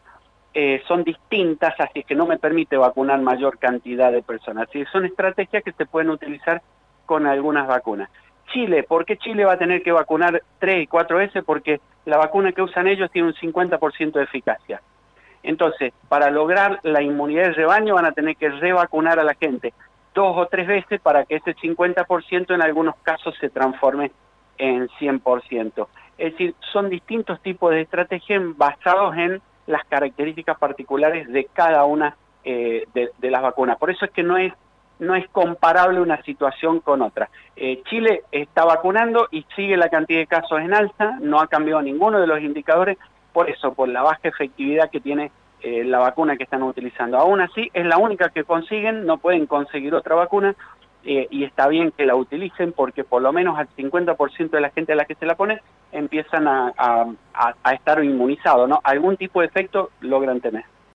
eh, 0.55 0.83
son 0.89 1.05
distintas, 1.05 1.75
así 1.79 2.03
que 2.03 2.15
no 2.15 2.25
me 2.27 2.39
permite 2.39 2.79
vacunar 2.79 3.21
mayor 3.21 3.59
cantidad 3.59 4.11
de 4.11 4.23
personas. 4.23 4.69
Así 4.69 4.85
son 4.87 5.05
estrategias 5.05 5.63
que 5.63 5.73
se 5.73 5.85
pueden 5.85 6.09
utilizar 6.11 6.63
con 7.05 7.27
algunas 7.27 7.67
vacunas. 7.67 8.09
Chile, 8.53 8.83
¿por 8.83 9.05
qué 9.05 9.19
Chile 9.19 9.45
va 9.45 9.55
a 9.55 9.59
tener 9.59 9.83
que 9.83 9.93
vacunar 9.93 10.43
tres 10.59 10.85
y 10.85 10.87
cuatro 10.87 11.19
veces? 11.19 11.45
Porque 11.45 11.81
la 12.07 12.17
vacuna 12.17 12.53
que 12.53 12.63
usan 12.63 12.87
ellos 12.87 13.11
tiene 13.11 13.29
un 13.29 13.35
50% 13.35 14.13
de 14.13 14.23
eficacia. 14.23 14.81
Entonces, 15.43 15.93
para 16.09 16.31
lograr 16.31 16.81
la 16.83 17.03
inmunidad 17.03 17.45
de 17.45 17.53
rebaño 17.53 17.95
van 17.95 18.07
a 18.07 18.13
tener 18.13 18.37
que 18.37 18.49
revacunar 18.49 19.19
a 19.19 19.25
la 19.25 19.35
gente. 19.35 19.75
dos 20.15 20.35
o 20.39 20.47
tres 20.47 20.67
veces 20.67 20.99
para 21.03 21.27
que 21.27 21.37
ese 21.37 21.55
50% 21.55 22.55
en 22.55 22.63
algunos 22.63 22.97
casos 23.03 23.35
se 23.39 23.51
transforme 23.51 24.11
en 24.57 24.89
100%. 24.89 25.87
Es 26.19 26.33
decir, 26.33 26.55
son 26.73 26.89
distintos 26.89 27.41
tipos 27.43 27.71
de 27.71 27.83
estrategias 27.83 28.43
basados 28.57 29.17
en 29.17 29.41
las 29.67 29.85
características 29.85 30.59
particulares 30.59 31.29
de 31.29 31.47
cada 31.53 31.85
una 31.85 32.17
eh, 32.45 32.87
de, 32.95 33.31
las 33.31 33.43
vacunas. 33.43 33.77
Por 33.77 33.91
eso 33.91 34.05
es 34.05 34.11
que 34.13 34.23
no 34.23 34.37
es 34.37 34.53
no 34.99 35.15
es 35.15 35.29
comparable 35.29 36.01
una 36.01 36.23
situación 36.23 36.81
con 36.81 37.03
otra. 37.03 37.29
Eh, 37.55 37.83
Chile 37.85 38.23
está 38.33 38.65
vacunando 38.65 39.29
y 39.31 39.45
sigue 39.55 39.77
la 39.77 39.91
cantidad 39.91 40.21
de 40.21 40.27
casos 40.27 40.59
en 40.61 40.73
alza, 40.73 41.19
no 41.21 41.39
ha 41.39 41.49
cambiado 41.49 41.83
ninguno 41.83 42.19
de 42.19 42.27
los 42.27 42.41
indicadores, 42.41 42.97
por 43.35 43.51
eso, 43.51 43.75
por 43.75 43.91
la 43.91 44.01
baja 44.01 44.21
efectividad 44.23 44.89
que 44.89 45.01
tiene 45.01 45.31
eh, 45.61 45.85
la 45.85 45.99
vacuna 45.99 46.37
que 46.37 46.45
están 46.45 46.63
utilizando. 46.63 47.19
Aún 47.19 47.43
así, 47.43 47.71
es 47.75 47.85
la 47.85 47.99
única 47.99 48.31
que 48.31 48.45
consiguen, 48.45 49.05
no 49.05 49.19
pueden 49.19 49.47
conseguir 49.47 49.95
otra 49.95 50.15
vacuna, 50.15 50.55
eh, 51.09 51.29
y 51.31 51.45
está 51.45 51.69
bien 51.69 51.93
que 51.93 52.05
la 52.05 52.17
utilicen 52.17 52.73
porque 52.73 53.05
por 53.05 53.23
lo 53.23 53.33
menos 53.33 53.57
al 53.57 53.69
50% 53.77 54.51
de 54.51 54.61
la 54.61 54.71
gente 54.71 54.93
a 54.93 54.97
la 54.97 55.05
que 55.05 55.15
se 55.15 55.25
la 55.25 55.37
pone 55.37 55.61
empiezan 55.93 56.49
a, 56.49 57.07
estar 57.73 58.03
inmunizados, 58.03 58.69
¿no? 58.69 58.81
Algún 58.83 59.17
tipo 59.17 59.41
de 59.41 59.47
efecto 59.47 59.91
logran 60.01 60.41
tener. 60.41 60.65